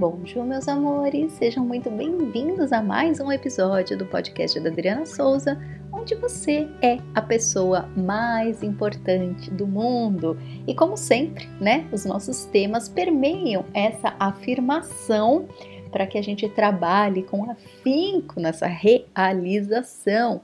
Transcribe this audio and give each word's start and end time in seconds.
Bom 0.00 0.18
dia, 0.22 0.42
meus 0.42 0.66
amores! 0.66 1.30
Sejam 1.32 1.62
muito 1.62 1.90
bem-vindos 1.90 2.72
a 2.72 2.80
mais 2.80 3.20
um 3.20 3.30
episódio 3.30 3.98
do 3.98 4.06
podcast 4.06 4.58
da 4.58 4.70
Adriana 4.70 5.04
Souza, 5.04 5.60
onde 5.92 6.14
você 6.14 6.66
é 6.80 6.96
a 7.14 7.20
pessoa 7.20 7.86
mais 7.94 8.62
importante 8.62 9.50
do 9.50 9.66
mundo. 9.66 10.38
E 10.66 10.74
como 10.74 10.96
sempre, 10.96 11.46
né, 11.60 11.86
os 11.92 12.06
nossos 12.06 12.46
temas 12.46 12.88
permeiam 12.88 13.66
essa 13.74 14.16
afirmação 14.18 15.46
para 15.92 16.06
que 16.06 16.16
a 16.16 16.22
gente 16.22 16.48
trabalhe 16.48 17.22
com 17.22 17.50
afinco 17.50 18.40
nessa 18.40 18.66
realização. 18.66 20.40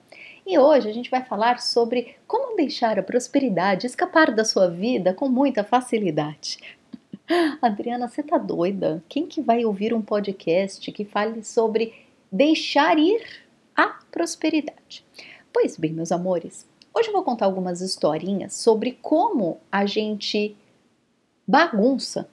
E 0.47 0.59
hoje 0.59 0.91
a 0.91 0.93
gente 0.93 1.11
vai 1.11 1.25
falar 1.25 1.63
sobre 1.63 2.15
como 2.27 2.57
deixar 2.57 2.99
a 2.99 3.03
prosperidade 3.03 3.87
escapar 3.87 4.35
da 4.35 4.45
sua 4.45 4.69
vida 4.69 5.15
com 5.15 5.31
muita 5.31 5.65
facilidade. 5.65 6.59
Adriana, 7.61 8.09
você 8.09 8.23
tá 8.23 8.39
doida? 8.39 9.03
Quem 9.09 9.27
que 9.27 9.41
vai 9.41 9.65
ouvir 9.65 9.93
um 9.93 10.03
podcast 10.03 10.91
que 10.93 11.05
fale 11.05 11.43
sobre 11.43 11.95
deixar 12.31 12.99
ir 12.99 13.21
a 13.75 13.99
prosperidade? 14.11 15.05
Pois 15.53 15.77
bem, 15.77 15.93
meus 15.93 16.13
amores, 16.13 16.67
hoje 16.95 17.09
eu 17.09 17.13
vou 17.13 17.25
contar 17.25 17.47
algumas 17.47 17.81
historinhas 17.81 18.55
sobre 18.55 18.99
como 19.03 19.59
a 19.71 19.87
gente 19.87 20.57
bagunça 21.47 22.29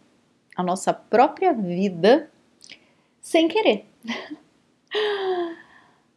a 0.56 0.62
nossa 0.62 0.94
própria 0.94 1.54
vida 1.54 2.30
sem 3.22 3.48
querer. 3.48 3.86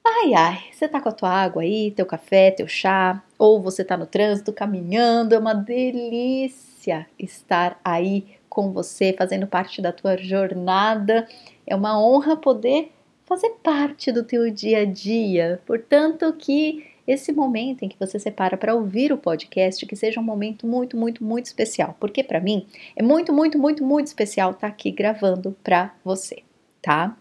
Ai, 0.08 0.34
ai, 0.34 0.64
você 0.72 0.86
tá 0.86 1.00
com 1.00 1.08
a 1.08 1.12
tua 1.12 1.28
água 1.28 1.62
aí, 1.62 1.90
teu 1.90 2.06
café, 2.06 2.52
teu 2.52 2.68
chá, 2.68 3.20
ou 3.36 3.60
você 3.60 3.84
tá 3.84 3.96
no 3.96 4.06
trânsito 4.06 4.52
caminhando, 4.52 5.34
é 5.34 5.38
uma 5.38 5.52
delícia 5.52 7.08
estar 7.18 7.80
aí 7.84 8.36
com 8.56 8.72
você, 8.72 9.12
fazendo 9.12 9.46
parte 9.46 9.82
da 9.82 9.92
tua 9.92 10.16
jornada. 10.16 11.28
É 11.66 11.76
uma 11.76 12.02
honra 12.02 12.38
poder 12.38 12.90
fazer 13.26 13.50
parte 13.62 14.10
do 14.10 14.24
teu 14.24 14.50
dia 14.50 14.78
a 14.78 14.84
dia. 14.86 15.60
Portanto, 15.66 16.32
que 16.32 16.86
esse 17.06 17.34
momento 17.34 17.82
em 17.82 17.88
que 17.90 17.98
você 18.00 18.18
separa 18.18 18.56
para 18.56 18.74
ouvir 18.74 19.12
o 19.12 19.18
podcast, 19.18 19.84
que 19.84 19.94
seja 19.94 20.18
um 20.18 20.24
momento 20.24 20.66
muito, 20.66 20.96
muito, 20.96 21.22
muito 21.22 21.44
especial, 21.44 21.94
porque 22.00 22.24
para 22.24 22.40
mim 22.40 22.66
é 22.96 23.02
muito, 23.02 23.30
muito, 23.30 23.58
muito, 23.58 23.84
muito 23.84 24.06
especial 24.06 24.52
estar 24.52 24.60
tá 24.60 24.66
aqui 24.68 24.90
gravando 24.90 25.54
para 25.62 25.94
você, 26.02 26.42
tá? 26.80 27.14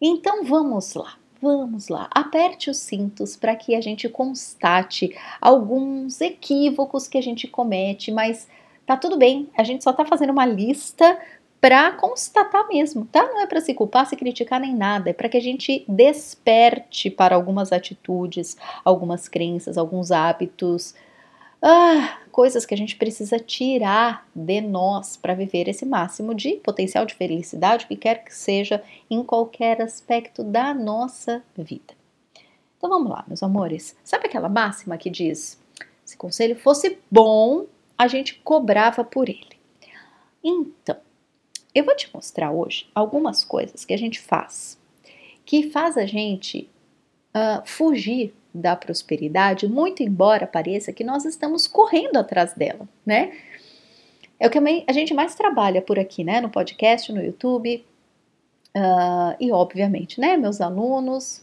Então 0.00 0.44
vamos 0.44 0.94
lá. 0.94 1.18
Vamos 1.42 1.88
lá, 1.88 2.08
aperte 2.12 2.70
os 2.70 2.78
cintos 2.78 3.36
para 3.36 3.54
que 3.54 3.74
a 3.74 3.80
gente 3.82 4.08
constate 4.08 5.14
alguns 5.38 6.22
equívocos 6.22 7.06
que 7.06 7.18
a 7.18 7.20
gente 7.20 7.46
comete, 7.46 8.10
mas 8.10 8.48
Tá 8.86 8.96
tudo 8.96 9.18
bem, 9.18 9.50
a 9.56 9.64
gente 9.64 9.82
só 9.82 9.92
tá 9.92 10.04
fazendo 10.04 10.30
uma 10.30 10.46
lista 10.46 11.18
para 11.60 11.90
constatar 11.92 12.68
mesmo, 12.68 13.04
tá? 13.06 13.24
Não 13.24 13.40
é 13.40 13.46
para 13.46 13.60
se 13.60 13.74
culpar, 13.74 14.06
se 14.06 14.14
criticar 14.14 14.60
nem 14.60 14.74
nada, 14.74 15.10
é 15.10 15.12
para 15.12 15.28
que 15.28 15.36
a 15.36 15.40
gente 15.40 15.84
desperte 15.88 17.10
para 17.10 17.34
algumas 17.34 17.72
atitudes, 17.72 18.56
algumas 18.84 19.26
crenças, 19.26 19.76
alguns 19.76 20.12
hábitos, 20.12 20.94
ah, 21.60 22.18
coisas 22.30 22.64
que 22.64 22.74
a 22.74 22.76
gente 22.76 22.94
precisa 22.94 23.40
tirar 23.40 24.24
de 24.32 24.60
nós 24.60 25.16
para 25.16 25.34
viver 25.34 25.68
esse 25.68 25.84
máximo 25.84 26.34
de 26.34 26.52
potencial 26.56 27.04
de 27.04 27.14
felicidade, 27.14 27.86
o 27.86 27.88
que 27.88 27.96
quer 27.96 28.22
que 28.22 28.32
seja, 28.32 28.80
em 29.10 29.24
qualquer 29.24 29.82
aspecto 29.82 30.44
da 30.44 30.72
nossa 30.72 31.42
vida. 31.56 31.94
Então 32.76 32.90
vamos 32.90 33.10
lá, 33.10 33.24
meus 33.26 33.42
amores. 33.42 33.96
Sabe 34.04 34.26
aquela 34.26 34.48
máxima 34.48 34.98
que 34.98 35.10
diz: 35.10 35.58
se 36.04 36.16
conselho 36.16 36.54
fosse 36.54 36.98
bom, 37.10 37.64
a 37.96 38.08
gente 38.08 38.34
cobrava 38.44 39.04
por 39.04 39.28
ele. 39.28 39.56
Então, 40.42 40.96
eu 41.74 41.84
vou 41.84 41.96
te 41.96 42.08
mostrar 42.14 42.50
hoje 42.50 42.88
algumas 42.94 43.44
coisas 43.44 43.84
que 43.84 43.94
a 43.94 43.98
gente 43.98 44.20
faz 44.20 44.78
que 45.46 45.70
faz 45.70 45.96
a 45.96 46.04
gente 46.04 46.68
uh, 47.34 47.64
fugir 47.64 48.34
da 48.52 48.74
prosperidade, 48.74 49.68
muito 49.68 50.02
embora 50.02 50.46
pareça 50.46 50.92
que 50.92 51.04
nós 51.04 51.24
estamos 51.24 51.68
correndo 51.68 52.16
atrás 52.16 52.52
dela, 52.52 52.86
né? 53.04 53.32
É 54.40 54.46
o 54.46 54.50
que 54.50 54.58
a 54.58 54.92
gente 54.92 55.14
mais 55.14 55.34
trabalha 55.34 55.80
por 55.80 55.98
aqui, 55.98 56.24
né? 56.24 56.40
No 56.40 56.50
podcast, 56.50 57.10
no 57.12 57.22
YouTube. 57.22 57.84
Uh, 58.76 59.36
e, 59.40 59.50
obviamente, 59.50 60.20
né? 60.20 60.36
Meus 60.36 60.60
alunos, 60.60 61.42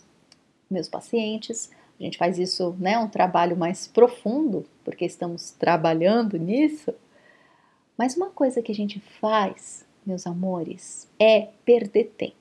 meus 0.70 0.88
pacientes, 0.88 1.72
a 2.04 2.06
gente 2.06 2.18
faz 2.18 2.38
isso, 2.38 2.76
né, 2.80 3.00
um 3.00 3.08
trabalho 3.08 3.56
mais 3.56 3.88
profundo, 3.88 4.66
porque 4.84 5.06
estamos 5.06 5.52
trabalhando 5.52 6.38
nisso. 6.38 6.94
Mas 7.98 8.18
uma 8.18 8.30
coisa 8.30 8.62
que 8.62 8.74
a 8.74 8.76
gente 8.76 9.00
faz, 9.22 9.86
meus 10.06 10.28
amores, 10.28 11.08
é 11.18 11.48
perder 11.64 12.12
tempo. 12.18 12.36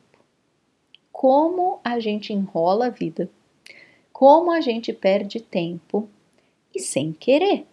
Como 1.13 1.79
a 1.85 2.01
gente 2.01 2.33
enrola 2.33 2.87
a 2.87 2.91
vida, 2.91 3.31
como 4.13 4.51
a 4.51 4.61
gente 4.61 4.93
perde 4.93 5.41
tempo 5.41 6.09
e 6.75 6.81
sem 6.81 7.13
querer, 7.13 7.65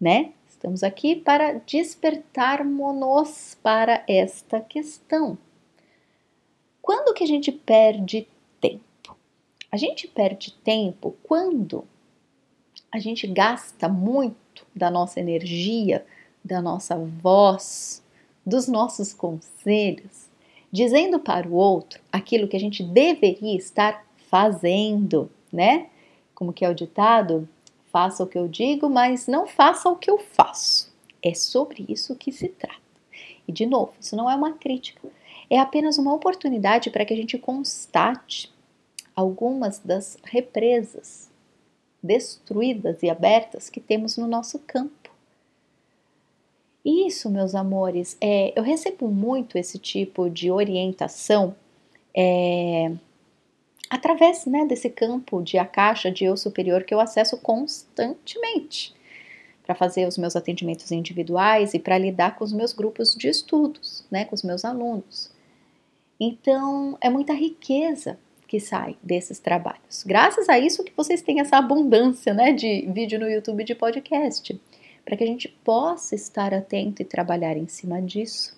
né? 0.00 0.32
Estamos 0.48 0.82
aqui 0.82 1.14
para 1.14 1.58
despertarmos-nos 1.58 3.54
para 3.62 4.02
esta 4.08 4.60
questão. 4.60 5.36
Quando 6.80 7.12
que 7.12 7.22
a 7.22 7.26
gente 7.26 7.52
perde 7.52 8.26
tempo? 8.60 8.87
A 9.70 9.76
gente 9.76 10.08
perde 10.08 10.52
tempo 10.64 11.14
quando 11.22 11.84
a 12.90 12.98
gente 12.98 13.26
gasta 13.26 13.88
muito 13.88 14.66
da 14.74 14.90
nossa 14.90 15.20
energia, 15.20 16.06
da 16.42 16.62
nossa 16.62 16.96
voz, 16.96 18.02
dos 18.46 18.66
nossos 18.66 19.12
conselhos, 19.12 20.28
dizendo 20.72 21.20
para 21.20 21.46
o 21.46 21.52
outro 21.52 22.00
aquilo 22.10 22.48
que 22.48 22.56
a 22.56 22.60
gente 22.60 22.82
deveria 22.82 23.56
estar 23.56 24.06
fazendo, 24.30 25.30
né? 25.52 25.88
Como 26.34 26.52
que 26.52 26.64
é 26.64 26.70
o 26.70 26.74
ditado? 26.74 27.46
Faça 27.92 28.22
o 28.22 28.26
que 28.26 28.38
eu 28.38 28.48
digo, 28.48 28.88
mas 28.88 29.26
não 29.26 29.46
faça 29.46 29.88
o 29.90 29.96
que 29.96 30.10
eu 30.10 30.18
faço. 30.18 30.90
É 31.22 31.34
sobre 31.34 31.84
isso 31.88 32.14
que 32.14 32.32
se 32.32 32.48
trata. 32.48 32.80
E 33.46 33.52
de 33.52 33.66
novo, 33.66 33.92
isso 34.00 34.16
não 34.16 34.30
é 34.30 34.34
uma 34.34 34.52
crítica, 34.52 35.08
é 35.50 35.58
apenas 35.58 35.98
uma 35.98 36.14
oportunidade 36.14 36.90
para 36.90 37.04
que 37.04 37.12
a 37.12 37.16
gente 37.16 37.36
constate 37.38 38.50
algumas 39.18 39.80
das 39.80 40.16
represas 40.22 41.28
destruídas 42.00 43.02
e 43.02 43.10
abertas 43.10 43.68
que 43.68 43.80
temos 43.80 44.16
no 44.16 44.28
nosso 44.28 44.60
campo. 44.60 45.10
Isso, 46.84 47.28
meus 47.28 47.52
amores, 47.52 48.16
é, 48.20 48.56
eu 48.56 48.62
recebo 48.62 49.08
muito 49.08 49.58
esse 49.58 49.76
tipo 49.76 50.30
de 50.30 50.52
orientação 50.52 51.56
é, 52.14 52.92
através 53.90 54.46
né, 54.46 54.64
desse 54.64 54.88
campo 54.88 55.42
de 55.42 55.58
a 55.58 55.66
caixa 55.66 56.12
de 56.12 56.24
eu 56.24 56.36
superior 56.36 56.84
que 56.84 56.94
eu 56.94 57.00
acesso 57.00 57.36
constantemente 57.38 58.94
para 59.64 59.74
fazer 59.74 60.06
os 60.06 60.16
meus 60.16 60.36
atendimentos 60.36 60.92
individuais 60.92 61.74
e 61.74 61.80
para 61.80 61.98
lidar 61.98 62.36
com 62.36 62.44
os 62.44 62.52
meus 62.52 62.72
grupos 62.72 63.16
de 63.16 63.26
estudos, 63.26 64.04
né, 64.12 64.24
com 64.24 64.36
os 64.36 64.44
meus 64.44 64.64
alunos. 64.64 65.28
Então, 66.20 66.96
é 67.00 67.10
muita 67.10 67.32
riqueza 67.32 68.16
que 68.48 68.58
sai 68.58 68.96
desses 69.02 69.38
trabalhos. 69.38 70.02
Graças 70.04 70.48
a 70.48 70.58
isso 70.58 70.82
que 70.82 70.92
vocês 70.96 71.20
têm 71.20 71.38
essa 71.38 71.58
abundância, 71.58 72.32
né, 72.32 72.50
de 72.50 72.88
vídeo 72.90 73.20
no 73.20 73.28
YouTube 73.28 73.62
de 73.62 73.74
podcast, 73.74 74.58
para 75.04 75.16
que 75.16 75.22
a 75.22 75.26
gente 75.26 75.48
possa 75.62 76.14
estar 76.14 76.54
atento 76.54 77.02
e 77.02 77.04
trabalhar 77.04 77.56
em 77.58 77.68
cima 77.68 78.00
disso. 78.00 78.56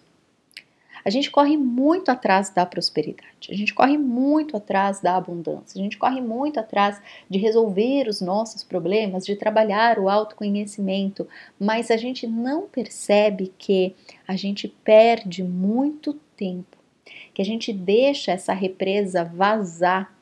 A 1.04 1.10
gente 1.10 1.30
corre 1.30 1.56
muito 1.56 2.10
atrás 2.10 2.50
da 2.50 2.64
prosperidade, 2.66 3.50
a 3.50 3.54
gente 3.54 3.72
corre 3.74 3.96
muito 3.96 4.56
atrás 4.56 5.00
da 5.00 5.16
abundância, 5.16 5.80
a 5.80 5.82
gente 5.82 5.96
corre 5.96 6.20
muito 6.20 6.60
atrás 6.60 7.00
de 7.28 7.38
resolver 7.38 8.06
os 8.06 8.20
nossos 8.20 8.62
problemas, 8.62 9.24
de 9.24 9.34
trabalhar 9.34 9.98
o 9.98 10.10
autoconhecimento, 10.10 11.26
mas 11.58 11.90
a 11.90 11.96
gente 11.96 12.26
não 12.26 12.68
percebe 12.68 13.52
que 13.58 13.96
a 14.28 14.36
gente 14.36 14.68
perde 14.68 15.42
muito 15.42 16.14
tempo 16.36 16.69
que 17.32 17.42
a 17.42 17.44
gente 17.44 17.72
deixa 17.72 18.32
essa 18.32 18.52
represa 18.52 19.24
vazar, 19.24 20.14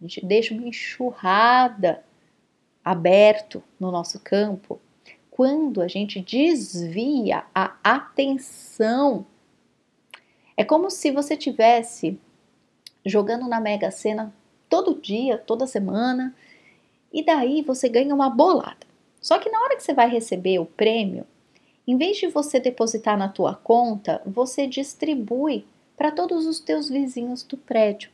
a 0.00 0.04
gente 0.04 0.24
deixa 0.24 0.54
uma 0.54 0.66
enxurrada 0.66 2.02
aberto 2.84 3.62
no 3.78 3.90
nosso 3.90 4.18
campo, 4.20 4.80
quando 5.30 5.80
a 5.80 5.88
gente 5.88 6.20
desvia 6.20 7.44
a 7.54 7.76
atenção. 7.82 9.26
É 10.56 10.64
como 10.64 10.90
se 10.90 11.10
você 11.10 11.36
tivesse 11.36 12.18
jogando 13.04 13.48
na 13.48 13.60
Mega 13.60 13.90
Sena 13.90 14.34
todo 14.68 15.00
dia, 15.00 15.38
toda 15.38 15.66
semana, 15.66 16.34
e 17.12 17.24
daí 17.24 17.62
você 17.62 17.88
ganha 17.88 18.14
uma 18.14 18.30
bolada. 18.30 18.86
Só 19.20 19.38
que 19.38 19.50
na 19.50 19.60
hora 19.60 19.76
que 19.76 19.82
você 19.82 19.92
vai 19.92 20.08
receber 20.08 20.58
o 20.58 20.66
prêmio, 20.66 21.26
em 21.86 21.96
vez 21.96 22.18
de 22.18 22.28
você 22.28 22.60
depositar 22.60 23.18
na 23.18 23.28
tua 23.28 23.54
conta, 23.54 24.22
você 24.24 24.66
distribui 24.66 25.64
para 26.00 26.10
todos 26.10 26.46
os 26.46 26.58
teus 26.58 26.88
vizinhos 26.88 27.42
do 27.42 27.58
prédio. 27.58 28.10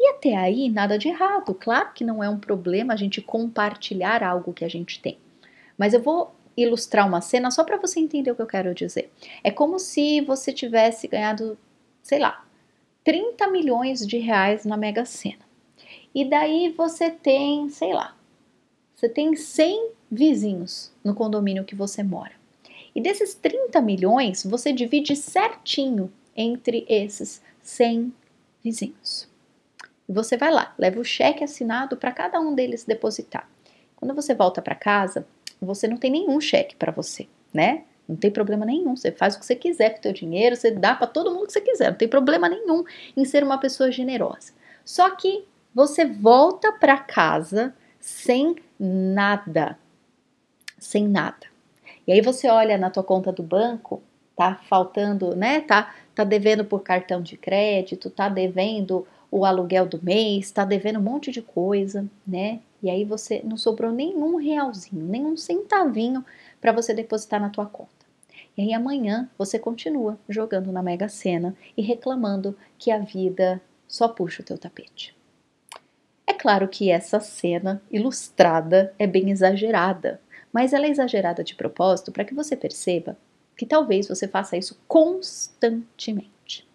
E 0.00 0.08
até 0.08 0.34
aí, 0.34 0.70
nada 0.70 0.98
de 0.98 1.08
errado. 1.08 1.52
Claro 1.52 1.92
que 1.92 2.02
não 2.02 2.24
é 2.24 2.30
um 2.30 2.38
problema 2.38 2.94
a 2.94 2.96
gente 2.96 3.20
compartilhar 3.20 4.22
algo 4.22 4.54
que 4.54 4.64
a 4.64 4.68
gente 4.70 5.02
tem. 5.02 5.18
Mas 5.76 5.92
eu 5.92 6.00
vou 6.00 6.34
ilustrar 6.56 7.06
uma 7.06 7.20
cena 7.20 7.50
só 7.50 7.62
para 7.62 7.76
você 7.76 8.00
entender 8.00 8.30
o 8.30 8.34
que 8.34 8.40
eu 8.40 8.46
quero 8.46 8.74
dizer. 8.74 9.12
É 9.44 9.50
como 9.50 9.78
se 9.78 10.22
você 10.22 10.50
tivesse 10.50 11.06
ganhado, 11.08 11.58
sei 12.02 12.20
lá, 12.20 12.42
30 13.04 13.48
milhões 13.48 14.06
de 14.06 14.16
reais 14.16 14.64
na 14.64 14.78
Mega 14.78 15.04
Sena. 15.04 15.44
E 16.14 16.24
daí 16.24 16.70
você 16.70 17.10
tem, 17.10 17.68
sei 17.68 17.92
lá, 17.92 18.16
você 18.94 19.10
tem 19.10 19.36
100 19.36 19.90
vizinhos 20.10 20.90
no 21.04 21.14
condomínio 21.14 21.66
que 21.66 21.74
você 21.74 22.02
mora. 22.02 22.32
E 22.94 23.00
desses 23.02 23.34
30 23.34 23.78
milhões, 23.82 24.42
você 24.42 24.72
divide 24.72 25.14
certinho 25.14 26.10
entre 26.36 26.84
esses 26.88 27.42
100 27.62 28.12
vizinhos. 28.62 29.28
Você 30.08 30.36
vai 30.36 30.52
lá, 30.52 30.74
leva 30.78 31.00
o 31.00 31.04
cheque 31.04 31.42
assinado 31.42 31.96
para 31.96 32.12
cada 32.12 32.38
um 32.40 32.54
deles 32.54 32.84
depositar. 32.84 33.48
Quando 33.96 34.14
você 34.14 34.34
volta 34.34 34.62
para 34.62 34.74
casa, 34.74 35.26
você 35.60 35.88
não 35.88 35.96
tem 35.96 36.10
nenhum 36.10 36.40
cheque 36.40 36.76
para 36.76 36.92
você, 36.92 37.26
né? 37.52 37.84
Não 38.08 38.14
tem 38.14 38.30
problema 38.30 38.64
nenhum. 38.64 38.94
Você 38.94 39.10
faz 39.10 39.34
o 39.34 39.40
que 39.40 39.46
você 39.46 39.56
quiser 39.56 39.90
com 39.90 39.98
o 39.98 40.02
teu 40.02 40.12
dinheiro, 40.12 40.54
você 40.54 40.70
dá 40.70 40.94
para 40.94 41.06
todo 41.06 41.32
mundo 41.32 41.46
que 41.46 41.52
você 41.52 41.60
quiser. 41.60 41.90
Não 41.90 41.98
tem 41.98 42.06
problema 42.06 42.48
nenhum 42.48 42.84
em 43.16 43.24
ser 43.24 43.42
uma 43.42 43.58
pessoa 43.58 43.90
generosa. 43.90 44.52
Só 44.84 45.10
que 45.10 45.44
você 45.74 46.04
volta 46.04 46.72
para 46.72 46.98
casa 46.98 47.74
sem 47.98 48.56
nada. 48.78 49.76
Sem 50.78 51.08
nada. 51.08 51.46
E 52.06 52.12
aí 52.12 52.20
você 52.20 52.48
olha 52.48 52.78
na 52.78 52.90
tua 52.90 53.02
conta 53.02 53.32
do 53.32 53.42
banco, 53.42 54.00
tá 54.36 54.60
faltando, 54.68 55.34
né? 55.34 55.60
Tá 55.60 55.94
tá 56.16 56.24
devendo 56.24 56.64
por 56.64 56.82
cartão 56.82 57.20
de 57.20 57.36
crédito, 57.36 58.08
tá 58.08 58.26
devendo 58.30 59.06
o 59.30 59.44
aluguel 59.44 59.86
do 59.86 60.02
mês, 60.02 60.50
tá 60.50 60.64
devendo 60.64 60.98
um 60.98 61.02
monte 61.02 61.30
de 61.30 61.42
coisa, 61.42 62.08
né? 62.26 62.60
E 62.82 62.88
aí 62.88 63.04
você 63.04 63.42
não 63.44 63.58
sobrou 63.58 63.92
nenhum 63.92 64.36
realzinho, 64.36 65.04
nenhum 65.04 65.36
centavinho 65.36 66.24
para 66.58 66.72
você 66.72 66.94
depositar 66.94 67.38
na 67.38 67.50
tua 67.50 67.66
conta. 67.66 67.90
E 68.56 68.62
aí 68.62 68.72
amanhã 68.72 69.28
você 69.36 69.58
continua 69.58 70.18
jogando 70.26 70.72
na 70.72 70.82
Mega 70.82 71.06
Sena 71.06 71.54
e 71.76 71.82
reclamando 71.82 72.56
que 72.78 72.90
a 72.90 72.98
vida 72.98 73.60
só 73.86 74.08
puxa 74.08 74.40
o 74.40 74.44
teu 74.44 74.56
tapete. 74.56 75.14
É 76.26 76.32
claro 76.32 76.66
que 76.66 76.90
essa 76.90 77.20
cena 77.20 77.82
ilustrada 77.90 78.94
é 78.98 79.06
bem 79.06 79.30
exagerada, 79.30 80.18
mas 80.50 80.72
ela 80.72 80.86
é 80.86 80.90
exagerada 80.90 81.44
de 81.44 81.54
propósito 81.54 82.10
para 82.10 82.24
que 82.24 82.34
você 82.34 82.56
perceba 82.56 83.18
que 83.56 83.66
talvez 83.66 84.08
você 84.08 84.28
faça 84.28 84.56
isso 84.56 84.78
constantemente. 84.86 86.66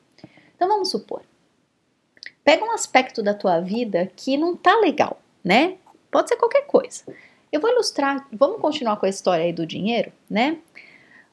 Então 0.56 0.68
vamos 0.68 0.89
supor, 0.89 1.22
pega 2.44 2.66
um 2.66 2.72
aspecto 2.72 3.22
da 3.22 3.33
tua 3.33 3.60
vida 3.60 4.12
que 4.16 4.38
não 4.38 4.56
tá 4.56 4.78
legal, 4.80 5.22
né? 5.44 5.78
Pode 6.10 6.30
ser 6.30 6.36
qualquer 6.36 6.66
coisa. 6.68 7.04
Eu 7.51 7.60
vou 7.60 7.69
ilustrar, 7.69 8.28
vamos 8.31 8.62
continuar 8.62 8.98
com 8.98 9.06
a 9.06 9.10
história 9.10 9.44
aí 9.44 9.54
do 9.54 9.66
dinheiro, 9.66 10.12
né? 10.30 10.57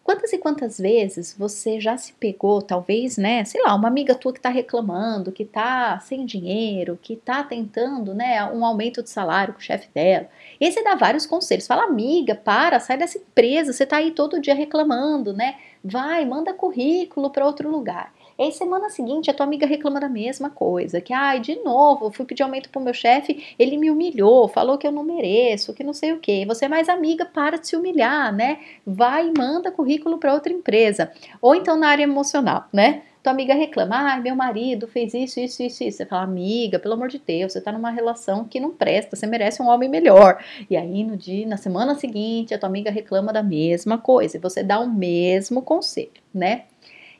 Quantas 0.09 0.33
e 0.33 0.39
quantas 0.39 0.79
vezes 0.79 1.37
você 1.39 1.79
já 1.79 1.99
se 1.99 2.15
pegou, 2.15 2.63
talvez, 2.63 3.19
né, 3.19 3.45
sei 3.45 3.63
lá, 3.63 3.75
uma 3.75 3.89
amiga 3.89 4.15
tua 4.15 4.33
que 4.33 4.41
tá 4.41 4.49
reclamando, 4.49 5.31
que 5.31 5.45
tá 5.45 6.01
sem 6.01 6.25
dinheiro, 6.25 6.99
que 7.03 7.15
tá 7.15 7.45
tentando, 7.45 8.15
né, 8.15 8.43
um 8.47 8.65
aumento 8.65 9.03
de 9.03 9.11
salário 9.11 9.53
com 9.53 9.61
o 9.61 9.63
chefe 9.63 9.87
dela. 9.95 10.27
E 10.59 10.65
aí 10.65 10.73
você 10.73 10.83
dá 10.83 10.95
vários 10.95 11.27
conselhos. 11.27 11.67
Fala, 11.67 11.83
amiga, 11.83 12.35
para, 12.35 12.81
sai 12.81 12.97
dessa 12.97 13.19
empresa, 13.19 13.71
você 13.71 13.85
tá 13.85 13.99
aí 13.99 14.13
todo 14.13 14.41
dia 14.41 14.55
reclamando, 14.55 15.35
né? 15.35 15.57
Vai, 15.85 16.25
manda 16.25 16.55
currículo 16.55 17.29
para 17.29 17.45
outro 17.45 17.71
lugar. 17.71 18.11
E 18.38 18.44
aí, 18.44 18.52
semana 18.52 18.88
seguinte, 18.88 19.29
a 19.29 19.35
tua 19.35 19.44
amiga 19.44 19.67
reclama 19.67 19.99
da 19.99 20.08
mesma 20.08 20.49
coisa, 20.49 21.00
que, 21.00 21.12
ai, 21.12 21.40
de 21.40 21.56
novo, 21.56 22.12
fui 22.12 22.25
pedir 22.25 22.44
aumento 22.44 22.70
pro 22.70 22.81
meu 22.81 22.94
chefe, 22.94 23.44
ele 23.58 23.76
me 23.76 23.90
humilhou, 23.90 24.46
falou 24.46 24.79
que 24.79 24.87
eu 24.87 24.93
não 24.93 25.02
mereço, 25.02 25.75
que 25.75 25.82
não 25.82 25.93
sei 25.93 26.12
o 26.12 26.20
quê. 26.20 26.44
Você 26.46 26.67
é 26.67 26.69
mais 26.69 26.88
amiga, 26.88 27.26
para 27.26 27.58
de 27.58 27.67
se 27.67 27.75
humilhar, 27.75 28.32
né? 28.32 28.61
Vai 28.87 29.26
e 29.26 29.32
manda 29.37 29.73
currículo 29.73 30.19
para 30.19 30.32
outra 30.32 30.52
empresa. 30.52 31.11
Ou 31.43 31.52
então 31.52 31.76
na 31.76 31.88
área 31.88 32.05
emocional, 32.05 32.67
né? 32.73 33.02
Tua 33.25 33.32
amiga 33.32 33.55
reclama, 33.55 33.96
ai, 33.96 34.20
meu 34.20 34.37
marido 34.37 34.87
fez 34.87 35.14
isso, 35.14 35.40
isso, 35.40 35.61
isso, 35.61 35.82
isso. 35.82 35.96
Você 35.96 36.06
fala, 36.06 36.23
amiga, 36.23 36.79
pelo 36.79 36.94
amor 36.94 37.08
de 37.08 37.19
Deus, 37.19 37.52
você 37.52 37.61
tá 37.61 37.73
numa 37.73 37.90
relação 37.90 38.44
que 38.44 38.61
não 38.61 38.70
presta, 38.70 39.17
você 39.17 39.26
merece 39.26 39.61
um 39.61 39.67
homem 39.67 39.88
melhor. 39.88 40.40
E 40.70 40.76
aí, 40.76 41.02
no 41.02 41.17
dia, 41.17 41.44
na 41.44 41.56
semana 41.56 41.96
seguinte, 41.96 42.55
a 42.55 42.58
tua 42.58 42.69
amiga 42.69 42.88
reclama 42.88 43.32
da 43.32 43.43
mesma 43.43 43.99
coisa 43.99 44.37
e 44.37 44.40
você 44.40 44.62
dá 44.62 44.79
o 44.79 44.88
mesmo 44.88 45.61
conselho, 45.61 46.23
né? 46.32 46.67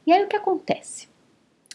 E 0.07 0.13
aí 0.13 0.25
o 0.25 0.29
que 0.29 0.37
acontece? 0.37 1.08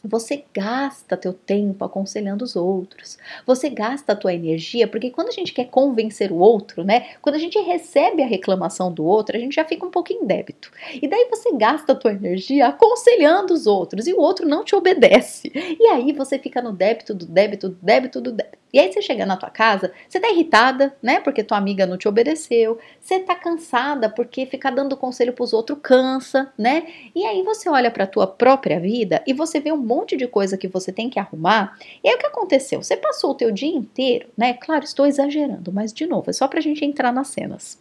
Você 0.06 0.44
gasta 0.54 1.16
teu 1.16 1.32
tempo 1.32 1.86
aconselhando 1.86 2.44
os 2.44 2.58
outros. 2.58 3.18
Você 3.46 3.70
gasta 3.70 4.12
a 4.12 4.16
tua 4.16 4.34
energia, 4.34 4.86
porque 4.86 5.10
quando 5.10 5.30
a 5.30 5.32
gente 5.32 5.54
quer 5.54 5.66
convencer 5.66 6.30
o 6.30 6.40
outro, 6.40 6.84
né? 6.84 7.12
Quando 7.22 7.36
a 7.36 7.40
gente 7.40 7.58
recebe 7.58 8.22
a 8.22 8.28
reclamação 8.28 8.92
do 8.92 9.06
outro, 9.06 9.38
a 9.38 9.40
gente 9.40 9.56
já 9.56 9.64
fica 9.64 9.86
um 9.86 9.92
pouco 9.92 10.12
em 10.12 10.26
débito. 10.26 10.70
E 11.02 11.08
daí 11.08 11.30
você 11.30 11.56
gasta 11.56 11.94
a 11.94 11.96
tua 11.96 12.12
energia 12.12 12.68
aconselhando 12.68 13.54
os 13.54 13.66
outros 13.66 14.06
e 14.06 14.14
o 14.14 14.20
outro 14.20 14.46
não 14.46 14.66
te 14.66 14.76
obedece. 14.76 15.50
E 15.56 15.88
aí 15.88 16.12
você 16.12 16.38
fica 16.38 16.62
no 16.62 16.74
débito 16.74 17.14
do 17.14 17.26
débito 17.26 17.70
do 17.70 17.78
débito 17.82 18.20
do 18.20 18.32
débito. 18.34 18.64
E 18.74 18.80
aí 18.80 18.92
você 18.92 19.04
chega 19.04 19.24
na 19.24 19.38
tua 19.38 19.52
casa, 19.52 19.94
você 20.10 20.20
tá 20.20 20.32
irritada, 20.32 20.98
né? 21.00 21.20
Porque 21.20 21.44
tua 21.44 21.60
amiga 21.60 21.86
não 21.86 21.96
te 21.96 22.08
obedeceu. 22.08 22.80
Você 23.00 23.20
tá 23.20 23.36
cansada 23.36 24.10
porque 24.10 24.48
ficar 24.48 24.72
dando 24.72 24.98
conselho 24.98 25.32
pros 25.32 25.54
outros 25.54 25.78
cansa, 25.80 26.52
né? 26.58 26.88
E 27.14 27.24
aí 27.24 27.44
você 27.44 27.70
olha 27.70 27.92
para 27.92 28.08
tua 28.08 28.26
própria 28.26 28.80
vida 28.80 29.22
e 29.28 29.34
você 29.34 29.60
vê 29.60 29.72
um 29.72 29.78
monte 29.96 30.18
de 30.18 30.28
coisa 30.28 30.58
que 30.58 30.68
você 30.68 30.92
tem 30.92 31.10
que 31.10 31.20
arrumar. 31.20 31.78
E 32.04 32.10
aí 32.10 32.16
o 32.16 32.18
que 32.18 32.26
aconteceu? 32.26 32.82
Você 32.82 32.98
passou 32.98 33.32
o 33.32 33.36
teu 33.36 33.52
dia 33.52 33.70
inteiro, 33.70 34.28
né? 34.38 34.54
Claro, 34.54 34.84
estou 34.84 35.06
exagerando, 35.06 35.72
mas 35.72 35.94
de 35.94 36.06
novo, 36.06 36.30
é 36.30 36.34
só 36.34 36.48
pra 36.48 36.62
gente 36.62 36.84
entrar 36.84 37.12
nas 37.12 37.28
cenas. 37.28 37.80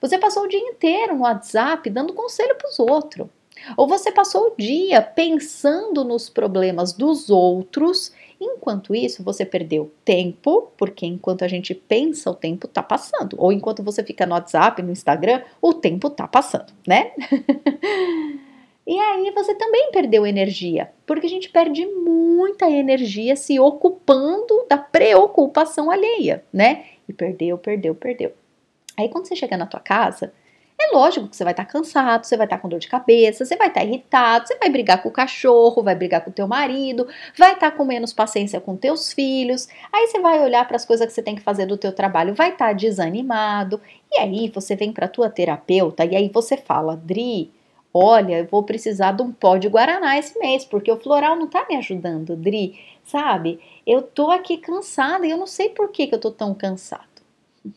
Você 0.00 0.18
passou 0.18 0.44
o 0.44 0.48
dia 0.48 0.60
inteiro 0.60 1.14
no 1.14 1.22
WhatsApp 1.22 1.88
dando 1.90 2.12
conselho 2.12 2.54
pros 2.56 2.78
outros. 2.78 3.26
Ou 3.76 3.88
você 3.88 4.12
passou 4.12 4.48
o 4.48 4.54
dia 4.56 5.02
pensando 5.02 6.04
nos 6.04 6.30
problemas 6.30 6.92
dos 6.92 7.28
outros 7.28 8.12
Enquanto 8.40 8.94
isso, 8.94 9.22
você 9.22 9.44
perdeu 9.44 9.92
tempo, 10.04 10.70
porque 10.76 11.04
enquanto 11.04 11.44
a 11.44 11.48
gente 11.48 11.74
pensa, 11.74 12.30
o 12.30 12.34
tempo 12.34 12.68
tá 12.68 12.82
passando. 12.82 13.34
Ou 13.36 13.52
enquanto 13.52 13.82
você 13.82 14.04
fica 14.04 14.24
no 14.24 14.34
WhatsApp, 14.34 14.80
no 14.80 14.92
Instagram, 14.92 15.42
o 15.60 15.74
tempo 15.74 16.08
tá 16.08 16.28
passando, 16.28 16.72
né? 16.86 17.12
E 18.88 18.98
aí 18.98 19.30
você 19.32 19.54
também 19.54 19.90
perdeu 19.92 20.26
energia, 20.26 20.90
porque 21.06 21.26
a 21.26 21.28
gente 21.28 21.50
perde 21.50 21.84
muita 21.84 22.70
energia 22.70 23.36
se 23.36 23.60
ocupando 23.60 24.64
da 24.66 24.78
preocupação 24.78 25.90
alheia, 25.90 26.42
né? 26.50 26.86
E 27.06 27.12
perdeu, 27.12 27.58
perdeu, 27.58 27.94
perdeu. 27.94 28.32
Aí 28.98 29.10
quando 29.10 29.26
você 29.28 29.36
chega 29.36 29.58
na 29.58 29.66
tua 29.66 29.78
casa, 29.78 30.32
é 30.80 30.90
lógico 30.94 31.28
que 31.28 31.36
você 31.36 31.44
vai 31.44 31.52
estar 31.52 31.66
tá 31.66 31.70
cansado, 31.70 32.24
você 32.24 32.34
vai 32.34 32.46
estar 32.46 32.56
tá 32.56 32.62
com 32.62 32.68
dor 32.70 32.78
de 32.78 32.88
cabeça, 32.88 33.44
você 33.44 33.56
vai 33.56 33.68
estar 33.68 33.80
tá 33.80 33.86
irritado, 33.86 34.48
você 34.48 34.56
vai 34.56 34.70
brigar 34.70 35.02
com 35.02 35.10
o 35.10 35.12
cachorro, 35.12 35.82
vai 35.82 35.94
brigar 35.94 36.24
com 36.24 36.30
o 36.30 36.32
teu 36.32 36.48
marido, 36.48 37.06
vai 37.36 37.52
estar 37.52 37.72
tá 37.72 37.76
com 37.76 37.84
menos 37.84 38.14
paciência 38.14 38.58
com 38.58 38.74
teus 38.74 39.12
filhos. 39.12 39.68
Aí 39.92 40.06
você 40.06 40.18
vai 40.18 40.40
olhar 40.40 40.66
para 40.66 40.76
as 40.76 40.86
coisas 40.86 41.06
que 41.06 41.12
você 41.12 41.22
tem 41.22 41.34
que 41.34 41.42
fazer 41.42 41.66
do 41.66 41.76
teu 41.76 41.92
trabalho, 41.92 42.34
vai 42.34 42.52
estar 42.52 42.68
tá 42.68 42.72
desanimado. 42.72 43.82
E 44.10 44.18
aí 44.18 44.48
você 44.48 44.74
vem 44.74 44.92
para 44.94 45.08
tua 45.08 45.28
terapeuta 45.28 46.06
e 46.06 46.16
aí 46.16 46.30
você 46.32 46.56
fala, 46.56 46.96
Dri, 46.96 47.52
olha, 47.98 48.38
eu 48.38 48.46
vou 48.46 48.62
precisar 48.62 49.12
de 49.12 49.22
um 49.22 49.32
pó 49.32 49.56
de 49.56 49.68
guaraná 49.68 50.18
esse 50.18 50.38
mês, 50.38 50.64
porque 50.64 50.90
o 50.90 50.98
floral 50.98 51.36
não 51.36 51.48
tá 51.48 51.66
me 51.68 51.76
ajudando, 51.76 52.36
Dri, 52.36 52.78
sabe? 53.04 53.60
Eu 53.86 54.02
tô 54.02 54.30
aqui 54.30 54.58
cansada 54.58 55.26
e 55.26 55.30
eu 55.30 55.36
não 55.36 55.46
sei 55.46 55.70
por 55.70 55.90
que, 55.90 56.06
que 56.06 56.14
eu 56.14 56.20
tô 56.20 56.30
tão 56.30 56.54
cansado. 56.54 57.22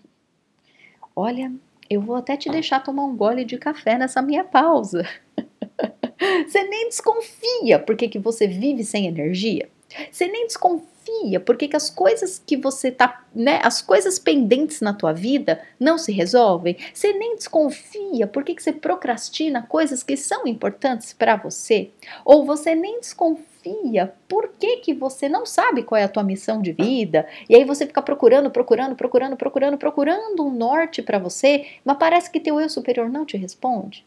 Olha, 1.16 1.52
eu 1.90 2.02
vou 2.02 2.16
até 2.16 2.38
te 2.38 2.50
deixar 2.50 2.82
tomar 2.82 3.06
um 3.06 3.16
gole 3.16 3.44
de 3.44 3.58
café 3.58 3.98
nessa 3.98 4.22
minha 4.22 4.44
pausa. 4.44 5.04
você 6.48 6.64
nem 6.64 6.90
desconfia 6.90 7.80
porque 7.80 8.08
que 8.08 8.20
você 8.20 8.48
vive 8.48 8.84
sem 8.84 9.08
energia. 9.08 9.70
Você 10.12 10.28
nem 10.28 10.48
desconfia 10.48 10.91
porque 11.40 11.68
que 11.68 11.76
as 11.76 11.90
coisas 11.90 12.42
que 12.46 12.58
você 12.58 12.92
tá, 12.92 13.24
né, 13.34 13.60
as 13.64 13.82
coisas 13.82 14.20
pendentes 14.20 14.82
na 14.82 14.94
tua 14.94 15.14
vida 15.14 15.62
não 15.80 15.98
se 15.98 16.12
resolvem. 16.12 16.78
Você 16.94 17.14
nem 17.14 17.36
desconfia 17.36 18.28
porque 18.28 18.56
que 18.56 18.64
você 18.64 18.72
procrastina 18.72 19.62
coisas 19.62 20.04
que 20.04 20.16
são 20.16 20.48
importantes 20.48 21.14
para 21.14 21.36
você. 21.36 21.90
Ou 22.26 22.46
você 22.46 22.76
nem 22.76 23.00
desconfia 23.00 23.52
desconfia 23.62 24.14
por 24.28 24.50
que, 24.50 24.78
que 24.78 24.94
você 24.94 25.30
não 25.30 25.46
sabe 25.46 25.84
qual 25.84 26.00
é 26.00 26.04
a 26.04 26.10
tua 26.10 26.24
missão 26.24 26.62
de 26.62 26.72
vida, 26.72 27.28
e 27.48 27.56
aí 27.56 27.64
você 27.64 27.86
fica 27.86 28.02
procurando, 28.02 28.50
procurando, 28.50 28.96
procurando, 28.96 29.38
procurando, 29.38 29.78
procurando 29.78 30.46
um 30.46 30.52
norte 30.52 31.02
para 31.02 31.20
você, 31.20 31.68
mas 31.86 31.98
parece 31.98 32.30
que 32.30 32.40
teu 32.40 32.60
eu 32.60 32.70
superior 32.70 33.10
não 33.10 33.26
te 33.26 33.38
responde. 33.38 34.06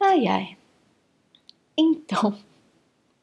Ai, 0.00 0.26
ai. 0.26 0.56
Então, 1.76 2.36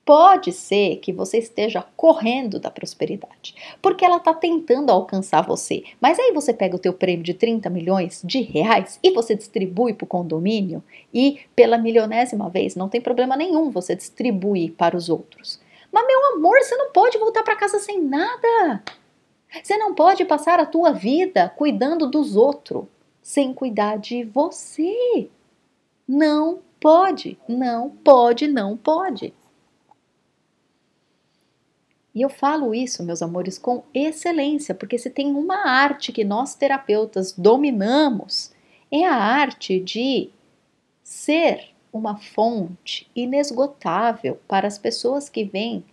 Pode 0.09 0.51
ser 0.51 0.95
que 0.95 1.13
você 1.13 1.37
esteja 1.37 1.85
correndo 1.95 2.59
da 2.59 2.71
prosperidade, 2.71 3.53
porque 3.79 4.03
ela 4.03 4.17
está 4.17 4.33
tentando 4.33 4.89
alcançar 4.89 5.45
você. 5.45 5.83
Mas 6.01 6.17
aí 6.17 6.31
você 6.33 6.51
pega 6.51 6.75
o 6.75 6.79
teu 6.79 6.93
prêmio 6.93 7.23
de 7.23 7.35
30 7.35 7.69
milhões 7.69 8.19
de 8.25 8.41
reais 8.41 8.99
e 9.03 9.11
você 9.11 9.35
distribui 9.35 9.93
para 9.93 10.05
o 10.05 10.07
condomínio 10.07 10.83
e 11.13 11.41
pela 11.55 11.77
milionésima 11.77 12.49
vez, 12.49 12.75
não 12.75 12.89
tem 12.89 12.99
problema 12.99 13.37
nenhum 13.37 13.69
você 13.69 13.95
distribuir 13.95 14.71
para 14.71 14.97
os 14.97 15.09
outros. 15.09 15.61
Mas 15.91 16.07
meu 16.07 16.33
amor, 16.33 16.57
você 16.59 16.75
não 16.75 16.91
pode 16.91 17.19
voltar 17.19 17.43
para 17.43 17.55
casa 17.55 17.77
sem 17.77 18.01
nada. 18.01 18.83
Você 19.61 19.77
não 19.77 19.93
pode 19.93 20.25
passar 20.25 20.59
a 20.59 20.65
tua 20.65 20.91
vida 20.91 21.49
cuidando 21.55 22.09
dos 22.09 22.35
outros 22.35 22.85
sem 23.21 23.53
cuidar 23.53 23.99
de 23.99 24.23
você. 24.23 25.29
Não 26.07 26.61
pode, 26.79 27.37
não 27.47 27.91
pode, 27.91 28.47
não 28.47 28.75
pode. 28.75 29.35
E 32.19 32.21
eu 32.21 32.27
falo 32.27 32.75
isso, 32.75 33.01
meus 33.01 33.21
amores, 33.21 33.57
com 33.57 33.81
excelência, 33.93 34.75
porque 34.75 34.97
se 34.97 35.09
tem 35.09 35.33
uma 35.33 35.65
arte 35.65 36.11
que 36.11 36.25
nós 36.25 36.53
terapeutas 36.53 37.31
dominamos, 37.31 38.51
é 38.91 39.05
a 39.05 39.15
arte 39.15 39.79
de 39.79 40.29
ser 41.01 41.69
uma 41.93 42.17
fonte 42.17 43.09
inesgotável 43.15 44.37
para 44.49 44.67
as 44.67 44.77
pessoas 44.77 45.29
que 45.29 45.45
vêm 45.45 45.85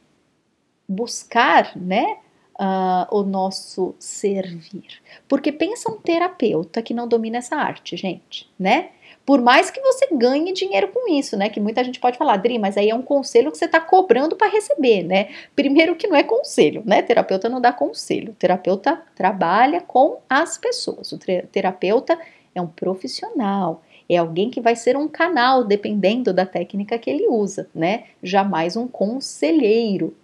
buscar, 0.89 1.77
né, 1.77 2.19
uh, 2.59 3.17
o 3.17 3.23
nosso 3.23 3.95
servir. 3.97 5.01
Porque 5.29 5.53
pensa 5.53 5.89
um 5.93 5.99
terapeuta 5.99 6.83
que 6.83 6.93
não 6.93 7.07
domina 7.07 7.39
essa 7.39 7.55
arte, 7.55 7.97
gente, 7.97 8.51
né? 8.59 8.91
Por 9.27 9.43
mais 9.43 9.71
que 9.73 9.81
você 9.81 10.07
ganhe 10.13 10.53
dinheiro 10.53 10.87
com 10.89 11.13
isso, 11.13 11.37
né? 11.37 11.51
Que 11.51 11.59
muita 11.59 11.83
gente 11.83 11.99
pode 11.99 12.17
falar, 12.17 12.37
Dri, 12.37 12.61
mas 12.61 12.77
aí 12.77 12.89
é 12.89 12.95
um 12.95 13.03
conselho 13.03 13.51
que 13.51 13.59
você 13.59 13.65
está 13.65 13.81
cobrando 13.81 14.37
para 14.37 14.49
receber, 14.49 15.03
né? 15.03 15.31
Primeiro 15.57 15.97
que 15.97 16.07
não 16.07 16.17
é 16.17 16.23
conselho, 16.23 16.85
né? 16.87 17.03
Terapeuta 17.03 17.49
não 17.49 17.61
dá 17.61 17.73
conselho. 17.73 18.31
O 18.31 18.37
terapeuta 18.37 19.03
trabalha 19.17 19.81
com 19.81 20.19
as 20.31 20.57
pessoas. 20.57 21.11
O 21.11 21.19
terapeuta 21.19 22.17
é 22.55 22.61
um 22.63 22.69
profissional, 22.69 23.83
é 24.09 24.17
alguém 24.17 24.49
que 24.49 24.61
vai 24.61 24.77
ser 24.77 24.97
um 24.97 25.09
canal, 25.09 25.65
dependendo 25.65 26.33
da 26.33 26.47
técnica 26.47 26.97
que 26.97 27.11
ele 27.11 27.27
usa, 27.27 27.69
né? 27.75 28.05
Jamais 28.23 28.77
um 28.77 28.87
conselheiro. 28.87 30.17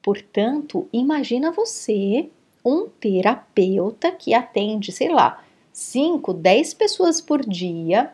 Portanto, 0.00 0.88
imagina 0.92 1.50
você, 1.50 2.30
um 2.64 2.88
terapeuta 2.88 4.12
que 4.12 4.32
atende, 4.34 4.92
sei 4.92 5.08
lá, 5.08 5.42
5, 5.72 6.32
10 6.34 6.74
pessoas 6.74 7.20
por 7.20 7.40
dia 7.44 8.12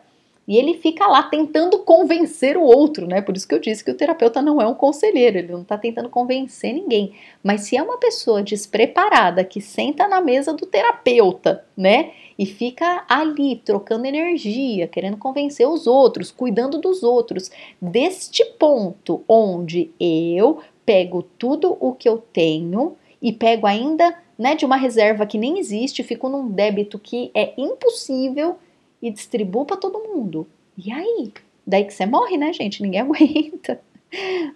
e 0.49 0.57
ele 0.57 0.79
fica 0.79 1.05
lá 1.05 1.21
tentando 1.21 1.77
convencer 1.77 2.57
o 2.57 2.63
outro, 2.63 3.05
né? 3.05 3.21
Por 3.21 3.37
isso 3.37 3.47
que 3.47 3.53
eu 3.53 3.59
disse 3.59 3.85
que 3.85 3.91
o 3.91 3.95
terapeuta 3.95 4.41
não 4.41 4.59
é 4.59 4.65
um 4.65 4.73
conselheiro, 4.73 5.37
ele 5.37 5.51
não 5.51 5.61
está 5.61 5.77
tentando 5.77 6.09
convencer 6.09 6.73
ninguém. 6.73 7.13
Mas 7.43 7.61
se 7.61 7.77
é 7.77 7.83
uma 7.83 7.99
pessoa 7.99 8.41
despreparada 8.41 9.43
que 9.43 9.61
senta 9.61 10.07
na 10.07 10.19
mesa 10.19 10.51
do 10.51 10.65
terapeuta, 10.65 11.63
né? 11.77 12.13
E 12.35 12.47
fica 12.47 13.05
ali 13.07 13.57
trocando 13.57 14.07
energia, 14.07 14.87
querendo 14.87 15.17
convencer 15.17 15.69
os 15.69 15.85
outros, 15.85 16.31
cuidando 16.31 16.79
dos 16.79 17.03
outros, 17.03 17.51
deste 17.79 18.43
ponto 18.57 19.23
onde 19.27 19.91
eu 19.99 20.61
pego 20.83 21.21
tudo 21.21 21.77
o 21.79 21.93
que 21.93 22.09
eu 22.09 22.17
tenho 22.33 22.97
e 23.21 23.31
pego 23.31 23.67
ainda 23.67 24.17
né, 24.39 24.55
de 24.55 24.65
uma 24.65 24.77
reserva 24.77 25.25
que 25.25 25.37
nem 25.37 25.59
existe, 25.59 26.01
fico 26.01 26.29
num 26.29 26.49
débito 26.49 26.97
que 26.97 27.29
é 27.35 27.53
impossível 27.57 28.55
e 29.01 29.11
distribuo 29.11 29.65
para 29.65 29.75
todo 29.75 29.99
mundo. 29.99 30.47
E 30.77 30.93
aí? 30.93 31.33
Daí 31.67 31.83
que 31.83 31.93
você 31.93 32.05
morre, 32.05 32.37
né, 32.37 32.53
gente? 32.53 32.81
Ninguém 32.81 33.01
aguenta. 33.03 33.81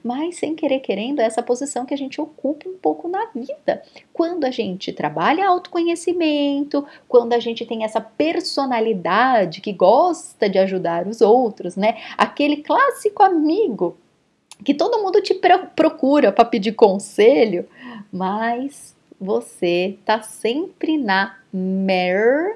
Mas 0.01 0.37
sem 0.37 0.55
querer 0.55 0.79
querendo, 0.79 1.19
é 1.19 1.25
essa 1.25 1.43
posição 1.43 1.85
que 1.85 1.93
a 1.93 1.97
gente 1.97 2.19
ocupa 2.19 2.67
um 2.67 2.77
pouco 2.77 3.07
na 3.07 3.25
vida. 3.25 3.83
Quando 4.11 4.45
a 4.45 4.51
gente 4.51 4.91
trabalha 4.93 5.47
autoconhecimento, 5.47 6.85
quando 7.07 7.33
a 7.33 7.39
gente 7.39 7.65
tem 7.65 7.83
essa 7.83 8.01
personalidade 8.01 9.61
que 9.61 9.73
gosta 9.73 10.49
de 10.49 10.57
ajudar 10.57 11.07
os 11.07 11.21
outros, 11.21 11.75
né? 11.75 11.97
Aquele 12.17 12.57
clássico 12.57 13.21
amigo 13.21 13.97
que 14.63 14.73
todo 14.73 15.03
mundo 15.03 15.21
te 15.21 15.39
procura 15.75 16.31
para 16.31 16.45
pedir 16.45 16.71
conselho, 16.71 17.67
mas 18.11 18.95
você 19.23 19.97
está 19.99 20.21
sempre 20.21 20.97
na 20.97 21.37
mercadoria 21.51 22.53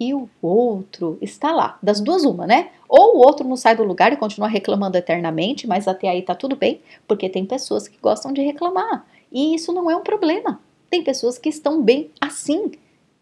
e 0.00 0.14
o 0.14 0.28
outro 0.40 1.18
está 1.20 1.52
lá. 1.52 1.78
Das 1.82 2.00
duas, 2.00 2.24
uma, 2.24 2.46
né? 2.46 2.70
Ou 2.88 3.16
o 3.16 3.18
outro 3.18 3.46
não 3.46 3.56
sai 3.56 3.76
do 3.76 3.84
lugar 3.84 4.12
e 4.12 4.16
continua 4.16 4.48
reclamando 4.48 4.96
eternamente, 4.96 5.66
mas 5.66 5.86
até 5.86 6.08
aí 6.08 6.22
tá 6.22 6.34
tudo 6.34 6.56
bem, 6.56 6.80
porque 7.06 7.28
tem 7.28 7.44
pessoas 7.44 7.86
que 7.86 7.98
gostam 8.00 8.32
de 8.32 8.40
reclamar. 8.40 9.04
E 9.30 9.54
isso 9.54 9.72
não 9.72 9.90
é 9.90 9.96
um 9.96 10.02
problema. 10.02 10.60
Tem 10.88 11.04
pessoas 11.04 11.36
que 11.36 11.50
estão 11.50 11.82
bem 11.82 12.10
assim. 12.20 12.72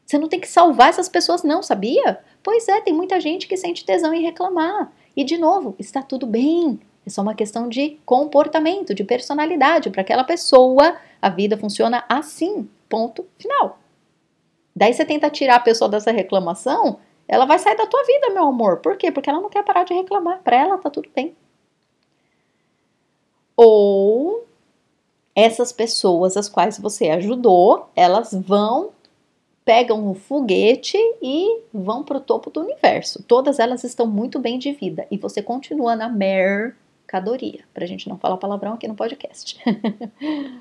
Você 0.05 0.19
não 0.19 0.29
tem 0.29 0.39
que 0.39 0.49
salvar 0.49 0.91
essas 0.91 1.09
pessoas, 1.09 1.43
não, 1.43 1.63
sabia? 1.63 2.21
Pois 2.43 2.69
é, 2.69 2.81
tem 2.81 2.95
muita 2.95 3.21
gente 3.21 3.49
que 3.49 3.57
sente 3.57 3.85
tesão 3.85 4.15
em 4.15 4.23
reclamar. 4.23 4.93
E 5.17 5.25
de 5.25 5.37
novo, 5.37 5.75
está 5.81 6.01
tudo 6.01 6.27
bem. 6.27 6.79
É 7.07 7.11
só 7.11 7.23
uma 7.23 7.35
questão 7.35 7.69
de 7.69 7.99
comportamento, 8.05 8.93
de 8.93 9.05
personalidade. 9.05 9.91
Para 9.91 10.03
aquela 10.03 10.25
pessoa, 10.25 10.97
a 11.23 11.29
vida 11.29 11.57
funciona 11.57 12.05
assim. 12.09 12.69
Ponto 12.89 13.25
final. 13.39 13.79
Daí 14.75 14.93
você 14.93 15.05
tenta 15.05 15.31
tirar 15.31 15.57
a 15.57 15.61
pessoa 15.61 15.89
dessa 15.89 16.11
reclamação, 16.11 16.99
ela 17.27 17.47
vai 17.47 17.59
sair 17.59 17.77
da 17.77 17.87
tua 17.87 18.05
vida, 18.05 18.31
meu 18.31 18.45
amor. 18.45 18.79
Por 18.79 18.97
quê? 18.97 19.11
Porque 19.11 19.31
ela 19.31 19.41
não 19.41 19.49
quer 19.49 19.65
parar 19.65 19.85
de 19.85 19.95
reclamar. 19.95 20.43
Para 20.43 20.57
ela 20.57 20.79
tá 20.79 20.91
tudo 20.91 21.09
bem. 21.15 21.35
Ou 23.57 24.45
essas 25.35 25.73
pessoas 25.73 26.37
as 26.37 26.49
quais 26.49 26.79
você 26.79 27.09
ajudou, 27.11 27.89
elas 27.95 28.33
vão 28.33 28.91
pegam 29.65 30.09
o 30.09 30.15
foguete 30.15 30.97
e 31.21 31.63
vão 31.75 32.05
para 32.05 32.19
o 32.19 32.21
topo 32.21 32.51
do 32.51 32.61
universo. 32.61 33.25
Todas 33.25 33.59
elas 33.59 33.83
estão 33.83 34.07
muito 34.07 34.39
bem 34.39 34.61
de 34.61 34.73
vida 34.73 35.09
e 35.11 35.17
você 35.17 35.43
continua 35.43 35.97
na 35.97 36.09
mer 36.09 36.77
mercadoria, 37.07 37.61
para 37.73 37.85
a 37.85 37.87
gente 37.87 38.09
não 38.09 38.19
falar 38.19 38.37
palavrão 38.37 38.75
aqui 38.75 38.89
no 38.89 38.97
podcast. 38.97 39.59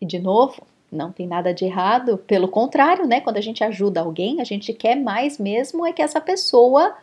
e 0.00 0.04
de 0.04 0.18
novo, 0.18 0.66
não 0.90 1.12
tem 1.12 1.26
nada 1.26 1.54
de 1.54 1.64
errado, 1.64 2.18
pelo 2.18 2.48
contrário, 2.48 3.06
né? 3.06 3.20
Quando 3.20 3.36
a 3.36 3.40
gente 3.40 3.62
ajuda 3.62 4.00
alguém, 4.00 4.40
a 4.40 4.44
gente 4.44 4.72
quer 4.72 4.96
mais 4.96 5.38
mesmo 5.38 5.86
é 5.86 5.92
que 5.92 6.02
essa 6.02 6.20
pessoa 6.20 6.96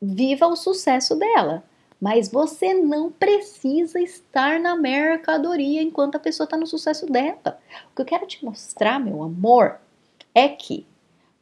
viva 0.00 0.46
o 0.46 0.56
sucesso 0.56 1.16
dela. 1.16 1.64
Mas 2.00 2.28
você 2.30 2.74
não 2.74 3.10
precisa 3.12 4.00
estar 4.00 4.58
na 4.58 4.76
mercadoria 4.76 5.80
enquanto 5.80 6.16
a 6.16 6.20
pessoa 6.20 6.44
está 6.44 6.56
no 6.56 6.66
sucesso 6.66 7.06
dela. 7.06 7.58
O 7.90 7.94
que 7.94 8.02
eu 8.02 8.06
quero 8.06 8.26
te 8.26 8.44
mostrar, 8.44 8.98
meu 8.98 9.22
amor, 9.22 9.78
é 10.34 10.48
que 10.48 10.84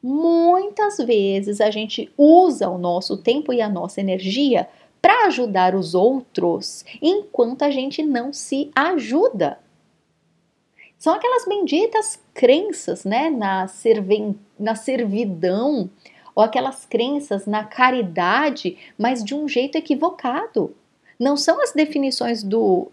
muitas 0.02 0.98
vezes 0.98 1.60
a 1.60 1.70
gente 1.70 2.12
usa 2.16 2.68
o 2.68 2.78
nosso 2.78 3.16
tempo 3.16 3.52
e 3.52 3.62
a 3.62 3.68
nossa 3.68 4.00
energia 4.00 4.68
para 5.00 5.26
ajudar 5.26 5.74
os 5.74 5.94
outros 5.94 6.84
enquanto 7.00 7.62
a 7.62 7.70
gente 7.70 8.02
não 8.02 8.32
se 8.32 8.70
ajuda. 8.74 9.58
São 10.98 11.14
aquelas 11.14 11.46
benditas 11.46 12.20
crenças, 12.34 13.04
né, 13.04 13.30
na, 13.30 13.66
serven 13.66 14.38
na 14.58 14.74
servidão, 14.74 15.88
ou 16.34 16.44
aquelas 16.44 16.84
crenças 16.84 17.46
na 17.46 17.64
caridade, 17.64 18.76
mas 18.98 19.24
de 19.24 19.34
um 19.34 19.48
jeito 19.48 19.76
equivocado. 19.76 20.76
Não 21.18 21.36
são 21.36 21.62
as 21.62 21.72
definições 21.72 22.42
do. 22.42 22.90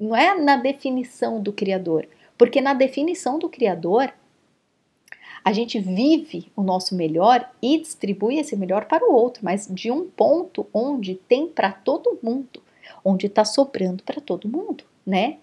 Não 0.00 0.16
é 0.16 0.34
na 0.34 0.56
definição 0.56 1.40
do 1.40 1.52
Criador, 1.52 2.08
porque 2.36 2.60
na 2.60 2.72
definição 2.72 3.38
do 3.38 3.48
Criador 3.48 4.12
a 5.48 5.52
gente 5.52 5.78
vive 5.78 6.52
o 6.54 6.62
nosso 6.62 6.94
melhor 6.94 7.50
e 7.62 7.78
distribui 7.78 8.38
esse 8.38 8.54
melhor 8.54 8.84
para 8.84 9.08
o 9.08 9.14
outro, 9.14 9.42
mas 9.42 9.66
de 9.66 9.90
um 9.90 10.06
ponto 10.06 10.66
onde 10.74 11.14
tem 11.14 11.46
para 11.46 11.72
todo 11.72 12.18
mundo, 12.22 12.62
onde 13.02 13.28
está 13.28 13.46
sobrando 13.46 14.02
para 14.02 14.20
todo 14.20 14.46
mundo, 14.46 14.84
né? 15.06 15.38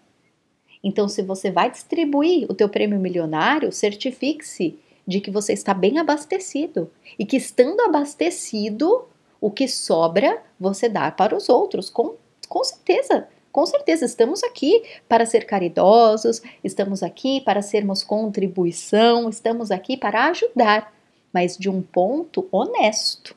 Então, 0.83 1.07
se 1.09 1.23
você 1.23 1.49
vai 1.49 1.71
distribuir 1.71 2.45
o 2.47 2.53
teu 2.53 2.69
prêmio 2.69 2.99
milionário, 2.99 3.71
certifique-se 3.71 4.77
de 5.07 5.19
que 5.19 5.31
você 5.31 5.53
está 5.53 5.73
bem 5.73 5.97
abastecido 5.97 6.91
e 7.17 7.25
que 7.25 7.37
estando 7.37 7.81
abastecido, 7.81 9.05
o 9.41 9.49
que 9.49 9.67
sobra 9.67 10.39
você 10.59 10.87
dá 10.87 11.09
para 11.09 11.35
os 11.35 11.49
outros, 11.49 11.89
com, 11.89 12.13
com 12.47 12.63
certeza. 12.63 13.27
Com 13.55 13.65
certeza, 13.65 14.03
estamos 14.03 14.43
aqui 14.43 14.83
para 15.07 15.25
ser 15.25 15.45
caridosos, 15.45 16.41
estamos 16.61 17.01
aqui 17.01 17.39
para 17.39 17.61
sermos 17.61 18.03
contribuição, 18.03 19.29
estamos 19.29 19.71
aqui 19.71 19.95
para 19.95 20.25
ajudar, 20.25 20.93
mas 21.31 21.55
de 21.57 21.69
um 21.69 21.81
ponto 21.81 22.49
honesto. 22.51 23.33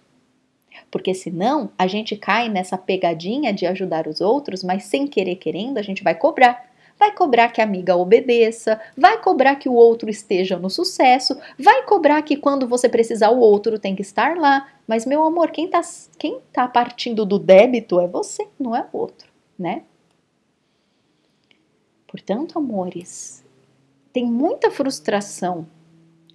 Porque 0.90 1.14
senão 1.14 1.70
a 1.78 1.86
gente 1.86 2.16
cai 2.16 2.48
nessa 2.48 2.76
pegadinha 2.76 3.52
de 3.52 3.64
ajudar 3.64 4.08
os 4.08 4.20
outros, 4.20 4.64
mas 4.64 4.86
sem 4.86 5.06
querer 5.06 5.36
querendo 5.36 5.78
a 5.78 5.82
gente 5.82 6.02
vai 6.02 6.16
cobrar. 6.16 6.68
Vai 6.98 7.14
cobrar 7.14 7.52
que 7.52 7.60
a 7.60 7.64
amiga 7.64 7.94
obedeça, 7.94 8.80
vai 8.96 9.22
cobrar 9.22 9.54
que 9.54 9.68
o 9.68 9.74
outro 9.74 10.10
esteja 10.10 10.58
no 10.58 10.68
sucesso, 10.68 11.38
vai 11.56 11.84
cobrar 11.84 12.20
que 12.22 12.36
quando 12.36 12.66
você 12.66 12.88
precisar 12.88 13.30
o 13.30 13.38
outro 13.38 13.78
tem 13.78 13.94
que 13.94 14.02
estar 14.02 14.36
lá. 14.36 14.66
Mas, 14.84 15.06
meu 15.06 15.22
amor, 15.22 15.52
quem 15.52 15.66
está 15.66 15.80
quem 16.18 16.40
tá 16.52 16.66
partindo 16.66 17.24
do 17.24 17.38
débito 17.38 18.00
é 18.00 18.08
você, 18.08 18.48
não 18.58 18.74
é 18.74 18.84
o 18.92 18.98
outro, 18.98 19.28
né? 19.56 19.84
Portanto, 22.18 22.58
amores, 22.58 23.44
tem 24.12 24.24
muita 24.24 24.72
frustração 24.72 25.68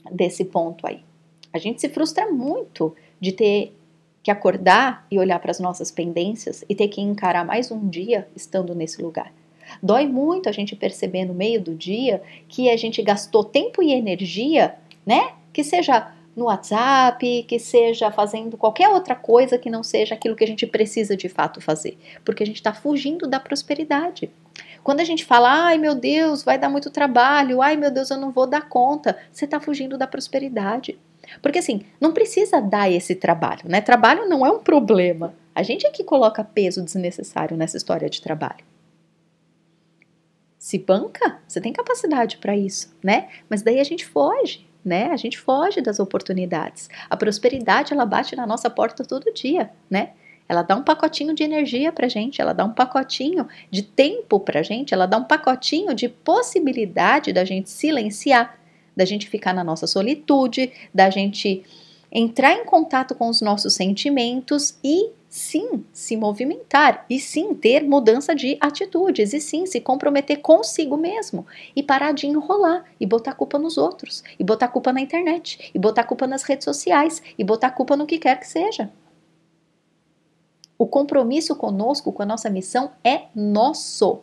desse 0.10 0.46
ponto 0.46 0.88
aí. 0.88 1.04
A 1.52 1.58
gente 1.58 1.82
se 1.82 1.90
frustra 1.90 2.32
muito 2.32 2.96
de 3.20 3.34
ter 3.34 3.78
que 4.24 4.32
acordar 4.32 5.06
e 5.12 5.20
olhar 5.20 5.40
para 5.40 5.52
as 5.52 5.60
nossas 5.60 5.92
pendências 5.92 6.64
e 6.70 6.74
ter 6.74 6.88
que 6.88 7.02
encarar 7.02 7.44
mais 7.44 7.70
um 7.70 7.90
dia 7.90 8.26
estando 8.34 8.74
nesse 8.74 9.02
lugar. 9.02 9.34
Dói 9.82 10.08
muito 10.08 10.48
a 10.48 10.54
gente 10.54 10.74
perceber 10.74 11.26
no 11.26 11.34
meio 11.34 11.62
do 11.62 11.76
dia 11.76 12.24
que 12.48 12.70
a 12.70 12.78
gente 12.78 13.02
gastou 13.02 13.44
tempo 13.44 13.84
e 13.84 13.92
energia, 13.92 14.76
né? 15.06 15.34
Que 15.52 15.66
seja 15.66 16.14
no 16.34 16.46
WhatsApp, 16.46 17.44
que 17.44 17.60
seja 17.60 18.10
fazendo 18.10 18.56
qualquer 18.56 18.88
outra 18.88 19.16
coisa 19.16 19.58
que 19.58 19.70
não 19.70 19.84
seja 19.84 20.16
aquilo 20.16 20.36
que 20.36 20.46
a 20.46 20.48
gente 20.48 20.66
precisa 20.66 21.18
de 21.18 21.28
fato 21.28 21.60
fazer, 21.60 21.98
porque 22.24 22.42
a 22.42 22.46
gente 22.46 22.56
está 22.56 22.74
fugindo 22.74 23.28
da 23.28 23.40
prosperidade. 23.40 24.32
Quando 24.84 25.00
a 25.00 25.06
gente 25.06 25.24
fala, 25.24 25.68
ai 25.68 25.78
meu 25.78 25.96
Deus, 25.96 26.44
vai 26.44 26.58
dar 26.58 26.70
muito 26.70 26.92
trabalho, 26.92 27.62
ai 27.62 27.78
meu 27.78 27.90
Deus, 27.90 28.10
eu 28.10 28.18
não 28.18 28.32
vou 28.32 28.46
dar 28.46 28.68
conta, 28.68 29.18
você 29.32 29.46
está 29.46 29.60
fugindo 29.60 29.98
da 29.98 30.06
prosperidade. 30.06 31.00
Porque 31.42 31.60
assim, 31.60 31.86
não 32.00 32.12
precisa 32.12 32.60
dar 32.60 32.92
esse 32.92 33.16
trabalho, 33.16 33.62
né? 33.66 33.82
Trabalho 33.82 34.28
não 34.28 34.46
é 34.46 34.52
um 34.52 34.60
problema. 34.60 35.34
A 35.56 35.64
gente 35.64 35.86
é 35.86 35.90
que 35.90 36.04
coloca 36.04 36.44
peso 36.44 36.84
desnecessário 36.84 37.56
nessa 37.56 37.78
história 37.78 38.10
de 38.10 38.22
trabalho. 38.22 38.64
Se 40.58 40.78
banca, 40.78 41.40
você 41.48 41.60
tem 41.62 41.74
capacidade 41.74 42.38
para 42.38 42.56
isso, 42.56 42.96
né? 43.04 43.30
Mas 43.50 43.62
daí 43.62 43.80
a 43.80 43.84
gente 43.84 44.06
foge, 44.06 44.68
né? 44.84 45.12
A 45.12 45.18
gente 45.18 45.40
foge 45.40 45.82
das 45.82 46.00
oportunidades. 46.00 46.90
A 47.10 47.18
prosperidade 47.18 47.94
ela 47.94 48.06
bate 48.06 48.36
na 48.36 48.48
nossa 48.48 48.70
porta 48.70 49.04
todo 49.04 49.34
dia, 49.34 49.70
né? 49.90 50.12
Ela 50.48 50.62
dá 50.62 50.76
um 50.76 50.84
pacotinho 50.84 51.34
de 51.34 51.44
energia 51.44 51.92
para 51.92 52.08
gente, 52.08 52.42
ela 52.42 52.54
dá 52.54 52.66
um 52.66 52.74
pacotinho 52.74 53.48
de 53.72 53.82
tempo 53.82 54.40
para 54.40 54.62
gente, 54.62 54.94
ela 54.94 55.06
dá 55.06 55.18
um 55.18 55.24
pacotinho 55.24 55.94
de 55.94 56.10
possibilidade 56.10 57.32
da 57.32 57.46
gente 57.46 57.70
silenciar, 57.70 58.58
da 58.96 59.06
gente 59.06 59.28
ficar 59.28 59.54
na 59.54 59.64
nossa 59.64 59.88
solitude, 59.88 60.72
da 60.94 61.10
gente 61.10 61.64
entrar 62.12 62.54
em 62.54 62.66
contato 62.66 63.16
com 63.16 63.28
os 63.28 63.42
nossos 63.42 63.74
sentimentos 63.74 64.78
e 64.84 65.10
sim 65.28 65.84
se 65.92 66.16
movimentar 66.16 67.08
e 67.10 67.20
sim 67.20 67.56
ter 67.56 67.82
mudança 67.82 68.36
de 68.36 68.56
atitudes 68.62 69.34
e 69.34 69.42
sim 69.42 69.66
se 69.66 69.82
comprometer 69.82 70.38
consigo 70.38 70.96
mesmo 70.96 71.44
e 71.76 71.82
parar 71.82 72.12
de 72.12 72.28
enrolar 72.28 72.86
e 73.00 73.06
botar 73.08 73.34
culpa 73.34 73.58
nos 73.58 73.76
outros 73.76 74.24
e 74.38 74.44
botar 74.44 74.68
culpa 74.68 74.94
na 74.94 75.02
internet 75.02 75.72
e 75.74 75.80
botar 75.80 76.04
culpa 76.04 76.28
nas 76.28 76.44
redes 76.44 76.66
sociais 76.66 77.20
e 77.36 77.44
botar 77.44 77.72
culpa 77.72 77.98
no 77.98 78.06
que 78.06 78.20
quer 78.20 78.40
que 78.40 78.48
seja. 78.48 78.92
O 80.78 80.88
compromisso 80.88 81.56
conosco, 81.56 82.12
com 82.12 82.24
a 82.24 82.26
nossa 82.26 82.50
missão, 82.50 82.92
é 83.04 83.26
nosso. 83.36 84.22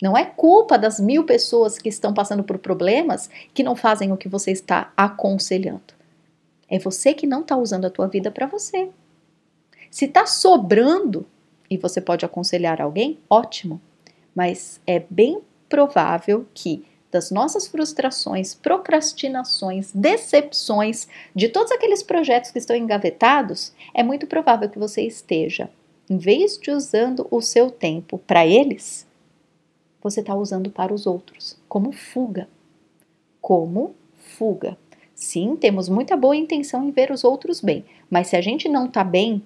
Não 0.00 0.16
é 0.16 0.24
culpa 0.24 0.78
das 0.78 1.00
mil 1.00 1.24
pessoas 1.24 1.78
que 1.78 1.88
estão 1.88 2.12
passando 2.12 2.44
por 2.44 2.58
problemas 2.58 3.30
que 3.54 3.62
não 3.62 3.74
fazem 3.74 4.12
o 4.12 4.16
que 4.16 4.28
você 4.28 4.52
está 4.52 4.92
aconselhando. 4.96 5.94
É 6.68 6.78
você 6.78 7.14
que 7.14 7.26
não 7.26 7.40
está 7.40 7.56
usando 7.56 7.86
a 7.86 7.90
tua 7.90 8.08
vida 8.08 8.30
para 8.30 8.46
você. 8.46 8.90
Se 9.90 10.04
está 10.04 10.26
sobrando 10.26 11.26
e 11.70 11.76
você 11.76 12.00
pode 12.00 12.24
aconselhar 12.24 12.80
alguém, 12.80 13.18
ótimo. 13.30 13.80
Mas 14.34 14.80
é 14.86 15.02
bem 15.08 15.40
provável 15.68 16.46
que 16.52 16.84
das 17.16 17.30
nossas 17.30 17.66
frustrações, 17.66 18.54
procrastinações, 18.54 19.90
decepções, 19.90 21.08
de 21.34 21.48
todos 21.48 21.72
aqueles 21.72 22.02
projetos 22.02 22.50
que 22.50 22.58
estão 22.58 22.76
engavetados, 22.76 23.72
é 23.94 24.02
muito 24.02 24.26
provável 24.26 24.68
que 24.68 24.78
você 24.78 25.00
esteja, 25.00 25.70
em 26.10 26.18
vez 26.18 26.58
de 26.58 26.70
usando 26.70 27.26
o 27.30 27.40
seu 27.40 27.70
tempo 27.70 28.18
para 28.18 28.46
eles, 28.46 29.06
você 30.02 30.20
está 30.20 30.34
usando 30.34 30.70
para 30.70 30.92
os 30.92 31.06
outros, 31.06 31.58
como 31.66 31.90
fuga. 31.90 32.46
Como 33.40 33.94
fuga. 34.14 34.76
Sim, 35.14 35.56
temos 35.56 35.88
muita 35.88 36.18
boa 36.18 36.36
intenção 36.36 36.86
em 36.86 36.90
ver 36.90 37.10
os 37.10 37.24
outros 37.24 37.62
bem, 37.62 37.82
mas 38.10 38.26
se 38.26 38.36
a 38.36 38.42
gente 38.42 38.68
não 38.68 38.84
está 38.84 39.02
bem, 39.02 39.42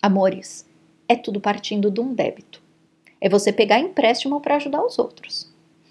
amores, 0.00 0.66
é 1.06 1.14
tudo 1.14 1.42
partindo 1.42 1.90
de 1.90 2.00
um 2.00 2.14
débito. 2.14 2.62
É 3.20 3.28
você 3.28 3.52
pegar 3.52 3.78
empréstimo 3.80 4.40
para 4.40 4.56
ajudar 4.56 4.82
os 4.82 4.98
outros. 4.98 5.49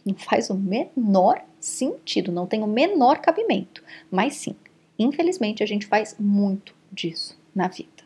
Não 0.09 0.17
faz 0.17 0.49
o 0.49 0.55
menor 0.55 1.41
sentido, 1.59 2.31
não 2.31 2.47
tem 2.47 2.63
o 2.63 2.67
menor 2.67 3.19
cabimento. 3.19 3.83
Mas 4.09 4.35
sim, 4.35 4.55
infelizmente 4.97 5.63
a 5.63 5.65
gente 5.65 5.85
faz 5.85 6.15
muito 6.19 6.75
disso 6.91 7.39
na 7.53 7.67
vida. 7.67 7.99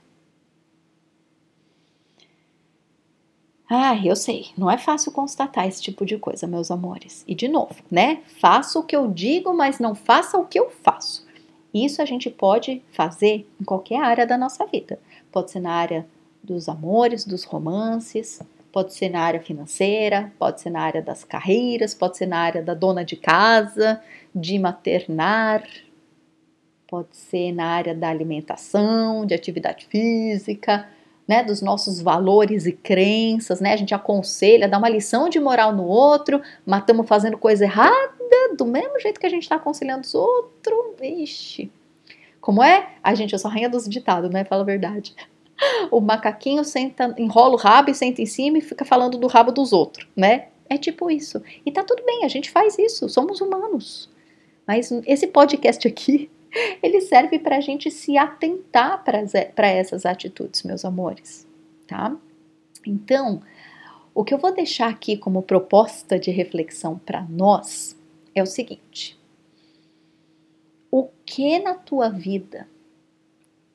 Ah, 3.70 3.96
eu 4.06 4.16
sei, 4.16 4.48
não 4.58 4.70
é 4.70 4.78
fácil 4.78 5.12
constatar 5.12 5.68
esse 5.68 5.82
tipo 5.82 6.06
de 6.06 6.18
coisa, 6.18 6.46
meus 6.46 6.70
amores. 6.70 7.24
E 7.28 7.34
de 7.34 7.48
novo, 7.48 7.76
né? 7.90 8.22
Faça 8.40 8.78
o 8.78 8.84
que 8.84 8.96
eu 8.96 9.10
digo, 9.10 9.54
mas 9.54 9.80
não 9.80 9.96
faça 9.96 10.38
o 10.38 10.46
que 10.46 10.60
eu 10.60 10.70
faço. 10.70 11.26
Isso 11.74 12.02
a 12.02 12.06
gente 12.06 12.30
pode 12.30 12.84
fazer 12.92 13.50
em 13.60 13.64
qualquer 13.64 14.00
área 14.00 14.28
da 14.28 14.38
nossa 14.38 14.66
vida. 14.68 15.00
Pode 15.32 15.50
ser 15.50 15.60
na 15.60 15.72
área 15.72 16.08
dos 16.44 16.70
amores, 16.70 17.26
dos 17.26 17.46
romances, 17.46 18.42
Pode 18.74 18.92
ser 18.92 19.08
na 19.08 19.22
área 19.22 19.40
financeira, 19.40 20.34
pode 20.40 20.60
ser 20.60 20.72
na 20.72 20.82
área 20.82 21.00
das 21.00 21.24
carreiras, 21.24 21.94
pode 21.94 22.18
ser 22.18 22.26
na 22.26 22.40
área 22.40 22.64
da 22.64 22.74
dona 22.74 23.06
de 23.06 23.16
casa, 23.16 24.02
de 24.34 24.58
maternar, 24.58 25.64
pode 26.88 27.16
ser 27.16 27.52
na 27.52 27.68
área 27.68 27.94
da 27.94 28.10
alimentação, 28.10 29.28
de 29.28 29.36
atividade 29.36 29.86
física, 29.86 30.90
né, 31.28 31.44
dos 31.44 31.62
nossos 31.62 32.02
valores 32.02 32.66
e 32.66 32.72
crenças, 32.72 33.62
né? 33.62 33.74
A 33.74 33.78
gente 33.78 33.94
aconselha, 33.94 34.68
dá 34.68 34.80
uma 34.80 34.90
lição 34.90 35.30
de 35.30 35.40
moral 35.40 35.72
no 35.72 35.86
outro, 35.86 36.42
mas 36.66 36.80
estamos 36.80 37.08
fazendo 37.08 37.38
coisa 37.38 37.66
errada 37.66 38.56
do 38.58 38.66
mesmo 38.66 39.00
jeito 39.00 39.20
que 39.20 39.28
a 39.28 39.30
gente 39.30 39.44
está 39.44 39.58
aconselhando 39.58 40.04
os 40.04 40.16
outros. 40.16 40.80
Vixe. 41.00 41.72
Como 42.42 42.64
é? 42.64 42.90
A 43.04 43.14
gente, 43.14 43.34
eu 43.34 43.40
sou 43.40 43.50
a 43.50 43.54
rainha 43.54 43.70
dos 43.70 43.88
ditados, 43.88 44.32
né? 44.32 44.44
Fala 44.44 44.64
a 44.64 44.66
verdade 44.66 45.16
o 45.92 46.00
macaquinho 46.00 46.64
senta, 46.64 47.14
enrola 47.18 47.54
o 47.54 47.58
rabo 47.58 47.92
e 47.92 47.96
senta 47.96 48.22
em 48.22 48.26
cima 48.26 48.58
e 48.58 48.62
fica 48.62 48.86
falando 48.86 49.18
do 49.18 49.28
rabo 49.28 49.52
dos 49.52 49.74
outros, 49.74 50.08
né? 50.16 50.48
É 50.70 50.78
tipo 50.78 51.10
isso. 51.10 51.42
E 51.66 51.72
tá 51.72 51.84
tudo 51.84 52.04
bem, 52.04 52.24
a 52.24 52.28
gente 52.28 52.50
faz 52.50 52.78
isso, 52.80 53.08
somos 53.10 53.42
humanos. 53.42 54.10
Mas 54.66 54.92
esse 55.06 55.28
podcast 55.28 55.88
aqui, 55.88 56.30
ele 56.82 57.02
serve 57.02 57.40
para 57.40 57.58
a 57.58 57.62
gente 57.62 57.92
se 57.92 58.18
atentar 58.18 59.04
para 59.04 59.68
essas 59.68 60.06
atitudes, 60.06 60.64
meus 60.64 60.86
amores, 60.86 61.48
tá? 61.88 62.16
Então, 62.86 63.42
o 64.14 64.24
que 64.24 64.34
eu 64.34 64.38
vou 64.38 64.54
deixar 64.54 64.90
aqui 64.90 65.18
como 65.18 65.42
proposta 65.42 66.20
de 66.20 66.32
reflexão 66.32 67.00
para 67.06 67.22
nós 67.30 67.98
é 68.36 68.42
o 68.42 68.48
seguinte: 68.48 69.20
o 70.92 71.10
que 71.26 71.60
na 71.60 71.74
tua 71.74 72.10
vida 72.10 72.68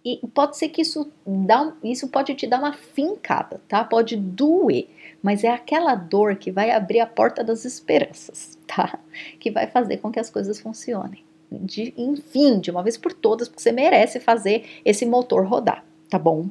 e 0.04 0.20
pode 0.28 0.56
ser 0.56 0.68
que 0.68 0.82
isso, 0.82 1.10
dá, 1.26 1.72
isso 1.82 2.08
pode 2.08 2.34
te 2.34 2.46
dar 2.46 2.60
uma 2.60 2.72
fincada, 2.72 3.60
tá? 3.68 3.84
Pode 3.84 4.16
doer, 4.16 4.88
mas 5.22 5.44
é 5.44 5.48
aquela 5.48 5.94
dor 5.94 6.36
que 6.36 6.50
vai 6.50 6.70
abrir 6.70 7.00
a 7.00 7.06
porta 7.06 7.42
das 7.42 7.64
esperanças, 7.64 8.58
tá? 8.66 8.98
Que 9.38 9.50
vai 9.50 9.66
fazer 9.66 9.98
com 9.98 10.10
que 10.10 10.20
as 10.20 10.30
coisas 10.30 10.60
funcionem. 10.60 11.24
De, 11.50 11.94
enfim, 11.96 12.60
de 12.60 12.70
uma 12.70 12.82
vez 12.82 12.96
por 12.96 13.12
todas, 13.12 13.48
porque 13.48 13.62
você 13.62 13.72
merece 13.72 14.20
fazer 14.20 14.64
esse 14.84 15.04
motor 15.04 15.46
rodar, 15.46 15.84
tá 16.08 16.18
bom? 16.18 16.48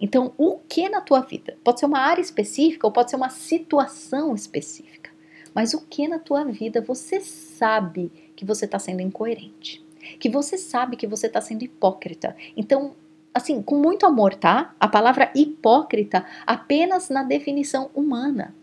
Então, 0.00 0.32
o 0.36 0.58
que 0.58 0.88
na 0.88 1.00
tua 1.00 1.20
vida? 1.20 1.56
Pode 1.64 1.80
ser 1.80 1.86
uma 1.86 2.00
área 2.00 2.20
específica 2.20 2.86
ou 2.86 2.92
pode 2.92 3.10
ser 3.10 3.16
uma 3.16 3.30
situação 3.30 4.34
específica. 4.34 5.10
Mas 5.54 5.72
o 5.72 5.86
que 5.86 6.06
na 6.06 6.18
tua 6.18 6.44
vida 6.44 6.82
você 6.82 7.18
sabe 7.20 8.12
que 8.36 8.44
você 8.44 8.66
está 8.66 8.78
sendo 8.78 9.00
incoerente? 9.00 9.85
Que 10.18 10.28
você 10.28 10.56
sabe 10.56 10.96
que 10.96 11.06
você 11.06 11.26
está 11.26 11.40
sendo 11.40 11.62
hipócrita. 11.62 12.36
Então, 12.56 12.92
assim, 13.32 13.60
com 13.62 13.76
muito 13.76 14.06
amor, 14.06 14.34
tá? 14.34 14.74
A 14.80 14.88
palavra 14.88 15.30
hipócrita 15.34 16.24
apenas 16.46 17.08
na 17.08 17.22
definição 17.22 17.90
humana. 17.94 18.54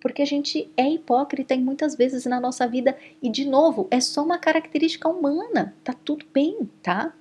Porque 0.00 0.22
a 0.22 0.26
gente 0.26 0.70
é 0.76 0.88
hipócrita 0.88 1.54
em 1.54 1.60
muitas 1.60 1.96
vezes 1.96 2.24
na 2.24 2.38
nossa 2.38 2.66
vida 2.66 2.96
e, 3.20 3.28
de 3.28 3.44
novo, 3.44 3.88
é 3.90 4.00
só 4.00 4.22
uma 4.22 4.38
característica 4.38 5.08
humana. 5.08 5.74
Tá 5.82 5.92
tudo 5.92 6.24
bem, 6.32 6.68
tá? 6.82 7.12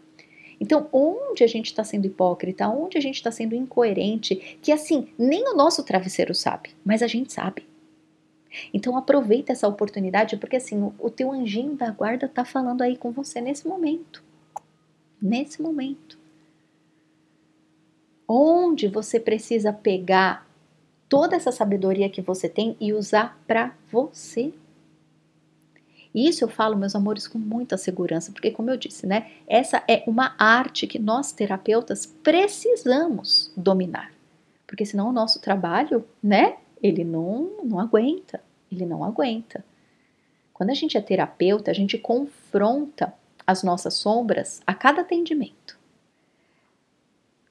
Então, 0.60 0.88
onde 0.92 1.44
a 1.44 1.48
gente 1.48 1.68
está 1.68 1.84
sendo 1.84 2.06
hipócrita, 2.06 2.68
onde 2.68 2.98
a 2.98 3.02
gente 3.02 3.16
está 3.16 3.32
sendo 3.32 3.56
incoerente, 3.56 4.58
que 4.62 4.72
assim, 4.72 5.08
nem 5.18 5.48
o 5.48 5.56
nosso 5.56 5.84
travesseiro 5.84 6.34
sabe, 6.34 6.72
mas 6.84 7.02
a 7.02 7.08
gente 7.08 7.32
sabe. 7.32 7.64
Então 8.74 8.98
aproveita 8.98 9.52
essa 9.52 9.68
oportunidade, 9.68 10.38
porque 10.38 10.56
assim, 10.56 10.92
o, 11.00 11.10
teu 11.10 11.32
anjinho 11.32 11.76
da 11.76 11.92
guarda 11.92 12.26
está 12.26 12.46
falando 12.46 12.82
aí 12.82 12.98
com 12.98 13.12
você 13.12 13.42
nesse 13.42 13.68
momento. 13.68 14.24
Nesse 15.22 15.62
momento. 15.62 16.18
Onde 18.28 18.88
você 18.88 19.20
precisa 19.20 19.72
pegar 19.72 20.48
toda 21.08 21.36
essa 21.36 21.52
sabedoria 21.52 22.10
que 22.10 22.22
você 22.22 22.50
tem 22.50 22.76
e 22.80 22.94
usar 22.94 23.40
para 23.48 23.74
você. 23.92 24.54
Isso 26.14 26.44
eu 26.44 26.50
falo, 26.50 26.76
meus 26.76 26.96
amores, 26.96 27.28
com 27.28 27.38
muita 27.38 27.78
segurança, 27.78 28.32
porque 28.32 28.52
como 28.52 28.70
eu 28.70 28.78
disse, 28.78 29.06
né, 29.06 29.32
essa 29.48 29.84
é 29.88 30.04
uma 30.08 30.36
arte 30.38 30.88
que 30.88 30.98
nós 30.98 31.32
terapeutas 31.32 32.06
precisamos 32.06 33.52
dominar. 33.56 34.12
Porque 34.66 34.86
senão 34.86 35.10
o 35.10 35.14
nosso 35.14 35.40
trabalho, 35.40 36.04
né, 36.22 36.58
ele 36.82 37.04
não, 37.04 37.52
não 37.64 37.80
aguenta, 37.80 38.42
ele 38.72 38.86
não 38.86 39.04
aguenta. 39.04 39.64
Quando 40.54 40.72
a 40.72 40.74
gente 40.74 40.98
é 40.98 41.02
terapeuta, 41.02 41.72
a 41.72 41.74
gente 41.74 41.98
confronta 41.98 43.14
as 43.46 43.64
nossas 43.64 43.94
sombras 43.94 44.62
a 44.66 44.74
cada 44.74 45.02
atendimento. 45.02 45.78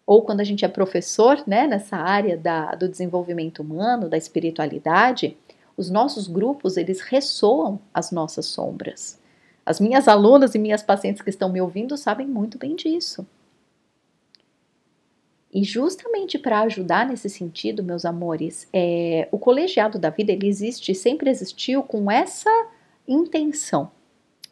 Ou 0.06 0.22
quando 0.22 0.40
a 0.40 0.44
gente 0.44 0.64
é 0.64 0.68
professor, 0.68 1.42
né, 1.46 1.66
nessa 1.66 1.96
área 1.96 2.36
da, 2.36 2.74
do 2.74 2.88
desenvolvimento 2.88 3.60
humano, 3.60 4.08
da 4.08 4.16
espiritualidade, 4.16 5.36
os 5.76 5.90
nossos 5.90 6.28
grupos, 6.28 6.76
eles 6.76 7.00
ressoam 7.00 7.80
as 7.92 8.10
nossas 8.10 8.46
sombras. 8.46 9.20
As 9.64 9.80
minhas 9.80 10.06
alunas 10.06 10.54
e 10.54 10.58
minhas 10.58 10.82
pacientes 10.82 11.22
que 11.22 11.30
estão 11.30 11.48
me 11.48 11.60
ouvindo 11.60 11.96
sabem 11.96 12.26
muito 12.26 12.56
bem 12.56 12.76
disso. 12.76 13.26
E 15.52 15.64
justamente 15.64 16.38
para 16.38 16.60
ajudar 16.60 17.06
nesse 17.06 17.30
sentido, 17.30 17.82
meus 17.82 18.04
amores, 18.04 18.68
é, 18.72 19.28
o 19.30 19.38
colegiado 19.38 19.98
da 19.98 20.10
vida 20.10 20.32
ele 20.32 20.46
existe, 20.46 20.94
sempre 20.94 21.30
existiu 21.30 21.82
com 21.82 22.10
essa 22.10 22.50
intenção. 23.06 23.90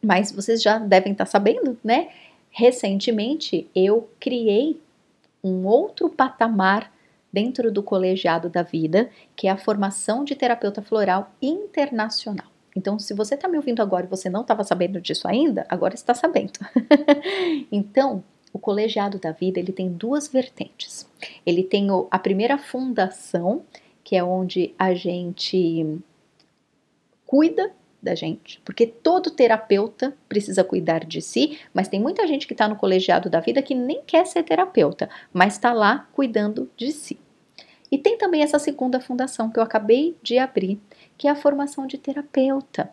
Mas 0.02 0.30
vocês 0.30 0.62
já 0.62 0.78
devem 0.78 1.12
estar 1.12 1.26
sabendo, 1.26 1.78
né? 1.82 2.08
Recentemente 2.50 3.68
eu 3.74 4.08
criei 4.20 4.80
um 5.42 5.66
outro 5.66 6.08
patamar 6.08 6.92
dentro 7.32 7.72
do 7.72 7.82
colegiado 7.82 8.48
da 8.48 8.62
vida, 8.62 9.10
que 9.34 9.48
é 9.48 9.50
a 9.50 9.56
formação 9.56 10.24
de 10.24 10.36
terapeuta 10.36 10.80
floral 10.80 11.32
internacional. 11.42 12.46
Então, 12.76 12.98
se 12.98 13.12
você 13.12 13.34
está 13.34 13.48
me 13.48 13.56
ouvindo 13.56 13.82
agora 13.82 14.06
e 14.06 14.08
você 14.08 14.30
não 14.30 14.42
estava 14.42 14.64
sabendo 14.64 15.00
disso 15.00 15.28
ainda, 15.28 15.66
agora 15.68 15.94
está 15.94 16.14
sabendo. 16.14 16.52
então, 17.70 18.22
o 18.54 18.58
colegiado 18.58 19.18
da 19.18 19.32
vida 19.32 19.58
ele 19.58 19.72
tem 19.72 19.92
duas 19.92 20.28
vertentes. 20.28 21.10
Ele 21.44 21.64
tem 21.64 21.88
a 22.08 22.18
primeira 22.20 22.56
fundação, 22.56 23.64
que 24.04 24.14
é 24.14 24.22
onde 24.22 24.72
a 24.78 24.94
gente 24.94 25.98
cuida 27.26 27.72
da 28.00 28.14
gente, 28.14 28.60
porque 28.64 28.86
todo 28.86 29.30
terapeuta 29.30 30.14
precisa 30.28 30.62
cuidar 30.62 31.04
de 31.04 31.20
si, 31.20 31.58
mas 31.72 31.88
tem 31.88 31.98
muita 31.98 32.26
gente 32.28 32.46
que 32.46 32.52
está 32.52 32.68
no 32.68 32.76
colegiado 32.76 33.28
da 33.28 33.40
vida 33.40 33.62
que 33.62 33.74
nem 33.74 34.02
quer 34.02 34.26
ser 34.26 34.42
terapeuta, 34.44 35.08
mas 35.32 35.54
está 35.54 35.72
lá 35.72 36.06
cuidando 36.12 36.70
de 36.76 36.92
si. 36.92 37.18
E 37.90 37.98
tem 37.98 38.18
também 38.18 38.42
essa 38.42 38.58
segunda 38.58 39.00
fundação 39.00 39.50
que 39.50 39.58
eu 39.58 39.62
acabei 39.62 40.16
de 40.22 40.38
abrir, 40.38 40.78
que 41.16 41.26
é 41.26 41.30
a 41.30 41.36
formação 41.36 41.86
de 41.86 41.96
terapeuta. 41.96 42.92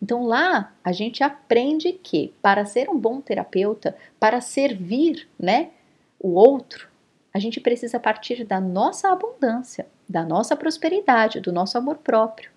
Então 0.00 0.24
lá 0.24 0.72
a 0.82 0.92
gente 0.92 1.22
aprende 1.22 1.92
que 1.92 2.32
para 2.40 2.64
ser 2.64 2.88
um 2.88 2.98
bom 2.98 3.20
terapeuta, 3.20 3.96
para 4.20 4.40
servir, 4.40 5.28
né, 5.38 5.70
o 6.18 6.34
outro, 6.34 6.88
a 7.32 7.38
gente 7.38 7.60
precisa 7.60 7.98
partir 7.98 8.44
da 8.44 8.60
nossa 8.60 9.10
abundância, 9.10 9.86
da 10.08 10.24
nossa 10.24 10.54
prosperidade, 10.54 11.40
do 11.40 11.52
nosso 11.52 11.76
amor 11.76 11.96
próprio. 11.98 12.50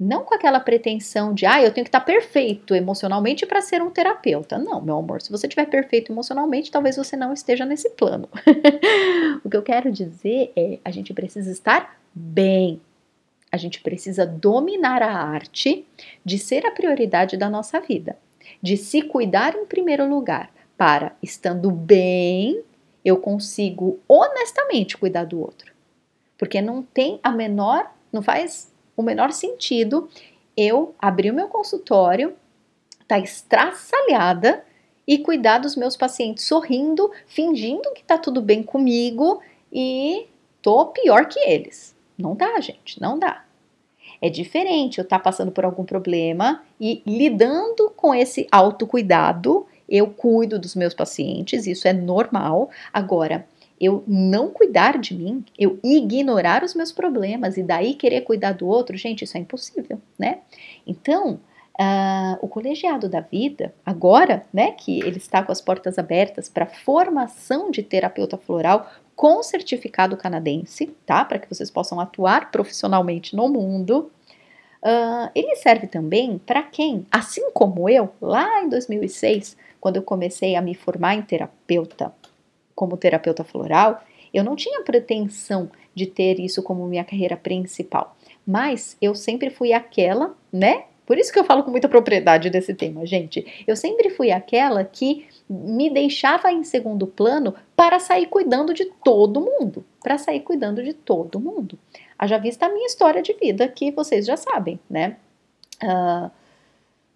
Não 0.00 0.24
com 0.24 0.34
aquela 0.34 0.60
pretensão 0.60 1.34
de, 1.34 1.44
ah, 1.44 1.60
eu 1.60 1.72
tenho 1.72 1.84
que 1.84 1.88
estar 1.88 2.00
perfeito 2.00 2.72
emocionalmente 2.72 3.44
para 3.44 3.60
ser 3.60 3.82
um 3.82 3.90
terapeuta. 3.90 4.56
Não, 4.56 4.80
meu 4.80 4.96
amor, 4.96 5.20
se 5.20 5.30
você 5.30 5.46
estiver 5.46 5.66
perfeito 5.66 6.12
emocionalmente, 6.12 6.70
talvez 6.70 6.96
você 6.96 7.16
não 7.16 7.32
esteja 7.32 7.64
nesse 7.64 7.90
plano. 7.90 8.28
o 9.42 9.50
que 9.50 9.56
eu 9.56 9.62
quero 9.62 9.90
dizer 9.90 10.52
é, 10.56 10.78
a 10.84 10.90
gente 10.92 11.12
precisa 11.12 11.50
estar 11.50 11.98
bem. 12.14 12.80
A 13.50 13.56
gente 13.56 13.80
precisa 13.80 14.26
dominar 14.26 15.02
a 15.02 15.12
arte 15.12 15.86
de 16.24 16.38
ser 16.38 16.66
a 16.66 16.70
prioridade 16.70 17.36
da 17.36 17.48
nossa 17.48 17.80
vida, 17.80 18.18
de 18.62 18.76
se 18.76 19.02
cuidar 19.02 19.54
em 19.54 19.64
primeiro 19.64 20.08
lugar, 20.08 20.50
para 20.76 21.16
estando 21.20 21.70
bem, 21.70 22.62
eu 23.04 23.16
consigo 23.16 23.98
honestamente 24.06 24.96
cuidar 24.96 25.24
do 25.24 25.40
outro. 25.40 25.72
Porque 26.36 26.60
não 26.60 26.82
tem 26.82 27.18
a 27.22 27.30
menor, 27.30 27.92
não 28.12 28.22
faz 28.22 28.72
o 28.96 29.02
menor 29.02 29.32
sentido 29.32 30.08
eu 30.56 30.94
abrir 30.98 31.30
o 31.30 31.34
meu 31.34 31.48
consultório, 31.48 32.34
tá 33.06 33.18
estraçalhada 33.18 34.64
e 35.06 35.18
cuidar 35.18 35.58
dos 35.58 35.74
meus 35.74 35.96
pacientes 35.96 36.44
sorrindo, 36.44 37.10
fingindo 37.26 37.92
que 37.92 38.04
tá 38.04 38.18
tudo 38.18 38.42
bem 38.42 38.62
comigo 38.62 39.40
e 39.72 40.28
tô 40.60 40.86
pior 40.86 41.26
que 41.26 41.40
eles. 41.40 41.96
Não 42.18 42.34
dá, 42.34 42.60
gente, 42.60 43.00
não 43.00 43.18
dá. 43.18 43.44
É 44.20 44.28
diferente 44.28 44.98
eu 44.98 45.04
estar 45.04 45.18
tá 45.18 45.22
passando 45.22 45.52
por 45.52 45.64
algum 45.64 45.84
problema 45.84 46.62
e 46.80 47.02
lidando 47.06 47.90
com 47.96 48.14
esse 48.14 48.48
autocuidado, 48.50 49.66
eu 49.88 50.08
cuido 50.08 50.58
dos 50.58 50.74
meus 50.74 50.92
pacientes, 50.92 51.66
isso 51.66 51.86
é 51.86 51.92
normal. 51.92 52.70
Agora, 52.92 53.46
eu 53.80 54.02
não 54.06 54.50
cuidar 54.50 54.98
de 54.98 55.14
mim, 55.14 55.44
eu 55.56 55.78
ignorar 55.84 56.64
os 56.64 56.74
meus 56.74 56.90
problemas 56.90 57.56
e 57.56 57.62
daí 57.62 57.94
querer 57.94 58.22
cuidar 58.22 58.52
do 58.52 58.66
outro, 58.66 58.96
gente, 58.96 59.22
isso 59.22 59.36
é 59.36 59.40
impossível, 59.40 60.00
né? 60.18 60.38
Então, 60.86 61.40
Uh, 61.80 62.34
o 62.40 62.48
colegiado 62.48 63.08
da 63.08 63.20
vida, 63.20 63.72
agora, 63.86 64.44
né, 64.52 64.72
que 64.72 64.98
ele 64.98 65.18
está 65.18 65.44
com 65.44 65.52
as 65.52 65.60
portas 65.60 65.96
abertas 65.96 66.48
para 66.48 66.66
formação 66.66 67.70
de 67.70 67.84
terapeuta 67.84 68.36
floral 68.36 68.90
com 69.18 69.42
certificado 69.42 70.16
canadense, 70.16 70.94
tá? 71.04 71.24
Para 71.24 71.40
que 71.40 71.52
vocês 71.52 71.72
possam 71.72 71.98
atuar 71.98 72.52
profissionalmente 72.52 73.34
no 73.34 73.48
mundo. 73.48 74.12
Uh, 74.80 75.28
ele 75.34 75.56
serve 75.56 75.88
também 75.88 76.38
para 76.38 76.62
quem, 76.62 77.04
assim 77.10 77.50
como 77.50 77.88
eu, 77.88 78.14
lá 78.22 78.62
em 78.62 78.68
2006, 78.68 79.56
quando 79.80 79.96
eu 79.96 80.02
comecei 80.02 80.54
a 80.54 80.62
me 80.62 80.72
formar 80.72 81.16
em 81.16 81.22
terapeuta 81.22 82.14
como 82.76 82.96
terapeuta 82.96 83.42
floral, 83.42 84.00
eu 84.32 84.44
não 84.44 84.54
tinha 84.54 84.82
pretensão 84.82 85.68
de 85.92 86.06
ter 86.06 86.38
isso 86.38 86.62
como 86.62 86.86
minha 86.86 87.02
carreira 87.02 87.36
principal, 87.36 88.16
mas 88.46 88.96
eu 89.02 89.16
sempre 89.16 89.50
fui 89.50 89.72
aquela, 89.72 90.36
né? 90.52 90.84
Por 91.04 91.18
isso 91.18 91.32
que 91.32 91.38
eu 91.40 91.44
falo 91.44 91.64
com 91.64 91.72
muita 91.72 91.88
propriedade 91.88 92.50
desse 92.50 92.72
tema, 92.72 93.04
gente. 93.04 93.64
Eu 93.66 93.74
sempre 93.74 94.10
fui 94.10 94.30
aquela 94.30 94.84
que 94.84 95.26
me 95.50 95.90
deixava 95.90 96.52
em 96.52 96.62
segundo 96.62 97.04
plano 97.04 97.54
para 97.78 98.00
sair 98.00 98.26
cuidando 98.26 98.74
de 98.74 98.86
todo 98.86 99.40
mundo, 99.40 99.84
para 100.02 100.18
sair 100.18 100.40
cuidando 100.40 100.82
de 100.82 100.92
todo 100.92 101.38
mundo. 101.38 101.78
Haja 102.18 102.36
vista 102.36 102.66
a 102.66 102.68
minha 102.68 102.88
história 102.88 103.22
de 103.22 103.32
vida, 103.34 103.68
que 103.68 103.92
vocês 103.92 104.26
já 104.26 104.36
sabem, 104.36 104.80
né? 104.90 105.16
Uh, 105.80 106.28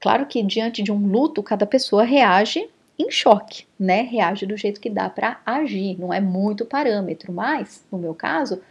claro 0.00 0.24
que 0.24 0.40
diante 0.40 0.80
de 0.80 0.92
um 0.92 1.04
luto, 1.04 1.42
cada 1.42 1.66
pessoa 1.66 2.04
reage 2.04 2.70
em 2.96 3.10
choque, 3.10 3.66
né? 3.76 4.02
Reage 4.02 4.46
do 4.46 4.56
jeito 4.56 4.80
que 4.80 4.88
dá 4.88 5.10
para 5.10 5.40
agir, 5.44 5.98
não 5.98 6.14
é 6.14 6.20
muito 6.20 6.64
parâmetro, 6.64 7.32
mas 7.32 7.84
no 7.90 7.98
meu 7.98 8.14
caso 8.14 8.62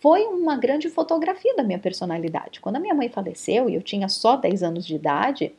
foi 0.00 0.24
uma 0.24 0.56
grande 0.56 0.90
fotografia 0.90 1.54
da 1.54 1.62
minha 1.62 1.78
personalidade. 1.78 2.58
Quando 2.58 2.74
a 2.74 2.80
minha 2.80 2.92
mãe 2.92 3.08
faleceu 3.08 3.70
e 3.70 3.76
eu 3.76 3.82
tinha 3.82 4.08
só 4.08 4.36
10 4.36 4.64
anos 4.64 4.84
de 4.84 4.96
idade, 4.96 5.54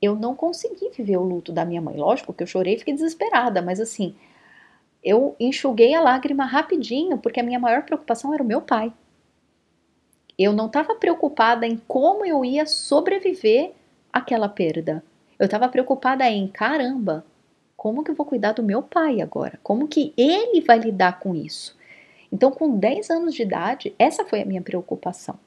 eu 0.00 0.14
não 0.14 0.36
consegui 0.36 0.88
viver 0.96 1.16
o 1.16 1.24
luto 1.24 1.50
da 1.50 1.64
minha 1.64 1.82
mãe. 1.82 1.96
Lógico 1.96 2.32
que 2.32 2.44
eu 2.44 2.46
chorei 2.46 2.76
e 2.76 2.78
fiquei 2.78 2.94
desesperada, 2.94 3.60
mas 3.60 3.80
assim, 3.80 4.14
eu 5.02 5.36
enxuguei 5.38 5.94
a 5.94 6.00
lágrima 6.00 6.44
rapidinho 6.44 7.18
porque 7.18 7.40
a 7.40 7.42
minha 7.42 7.58
maior 7.58 7.82
preocupação 7.82 8.34
era 8.34 8.42
o 8.42 8.46
meu 8.46 8.60
pai. 8.60 8.92
Eu 10.38 10.52
não 10.52 10.66
estava 10.66 10.94
preocupada 10.94 11.66
em 11.66 11.76
como 11.88 12.24
eu 12.24 12.44
ia 12.44 12.66
sobreviver 12.66 13.72
àquela 14.12 14.48
perda. 14.48 15.02
Eu 15.38 15.46
estava 15.46 15.68
preocupada 15.68 16.28
em, 16.28 16.46
caramba, 16.48 17.24
como 17.76 18.02
que 18.02 18.10
eu 18.10 18.14
vou 18.14 18.26
cuidar 18.26 18.52
do 18.52 18.62
meu 18.62 18.82
pai 18.82 19.20
agora? 19.20 19.58
Como 19.62 19.86
que 19.86 20.12
ele 20.16 20.60
vai 20.60 20.78
lidar 20.78 21.20
com 21.20 21.34
isso? 21.34 21.76
Então, 22.30 22.50
com 22.50 22.76
10 22.76 23.10
anos 23.10 23.34
de 23.34 23.42
idade, 23.42 23.94
essa 23.98 24.24
foi 24.24 24.42
a 24.42 24.44
minha 24.44 24.60
preocupação. 24.60 25.38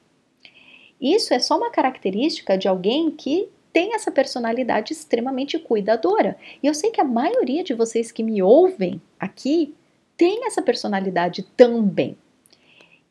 Isso 1.00 1.34
é 1.34 1.38
só 1.38 1.56
uma 1.56 1.70
característica 1.70 2.56
de 2.56 2.68
alguém 2.68 3.10
que 3.10 3.48
tem 3.72 3.94
essa 3.94 4.10
personalidade 4.10 4.92
extremamente 4.92 5.58
cuidadora. 5.58 6.36
E 6.62 6.66
eu 6.66 6.74
sei 6.74 6.90
que 6.90 7.00
a 7.00 7.04
maioria 7.04 7.64
de 7.64 7.74
vocês 7.74 8.12
que 8.12 8.22
me 8.22 8.42
ouvem 8.42 9.00
aqui 9.18 9.74
tem 10.16 10.46
essa 10.46 10.62
personalidade 10.62 11.42
também. 11.56 12.16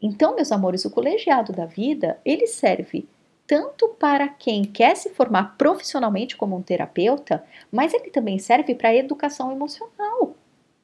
Então, 0.02 0.36
meus 0.36 0.52
amores, 0.52 0.86
o 0.86 0.90
colegiado 0.90 1.52
da 1.52 1.66
vida, 1.66 2.20
ele 2.26 2.48
serve 2.48 3.08
tanto 3.46 3.90
para 4.00 4.30
quem 4.30 4.64
quer 4.64 4.96
se 4.96 5.10
formar 5.10 5.58
profissionalmente 5.58 6.38
como 6.38 6.56
um 6.56 6.62
terapeuta, 6.62 7.44
mas 7.72 7.94
ele 7.94 8.10
também 8.10 8.40
serve 8.40 8.74
para 8.74 8.90
a 8.90 8.96
educação 8.96 9.52
emocional. 9.52 10.36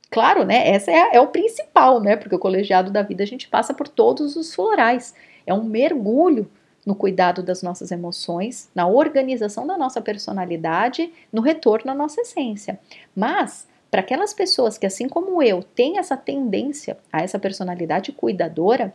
Claro, 0.10 0.44
né? 0.44 0.70
Essa 0.70 0.92
é, 0.92 1.16
é, 1.16 1.22
o 1.22 1.28
principal, 1.28 2.00
né? 2.02 2.16
Porque 2.16 2.36
o 2.36 2.40
colegiado 2.40 2.92
da 2.92 3.02
vida 3.02 3.24
a 3.24 3.28
gente 3.28 3.48
passa 3.48 3.74
por 3.74 3.88
todos 3.88 4.36
os 4.36 4.54
florais. 4.54 5.14
É 5.46 5.54
um 5.54 5.64
mergulho 5.64 6.50
no 6.88 6.96
cuidado 6.96 7.44
das 7.44 7.62
nossas 7.62 7.92
emoções, 7.92 8.70
na 8.74 8.88
organização 8.88 9.68
da 9.68 9.78
nossa 9.78 10.00
personalidade, 10.00 11.12
no 11.34 11.42
retorno 11.42 11.92
à 11.92 11.94
nossa 11.94 12.22
essência. 12.22 12.80
Mas, 13.14 13.68
para 13.92 14.00
aquelas 14.00 14.34
pessoas 14.34 14.78
que, 14.78 14.86
assim 14.86 15.10
como 15.10 15.44
eu, 15.44 15.62
têm 15.62 15.98
essa 15.98 16.16
tendência 16.16 16.98
a 17.12 17.22
essa 17.22 17.38
personalidade 17.38 18.14
cuidadora, 18.14 18.94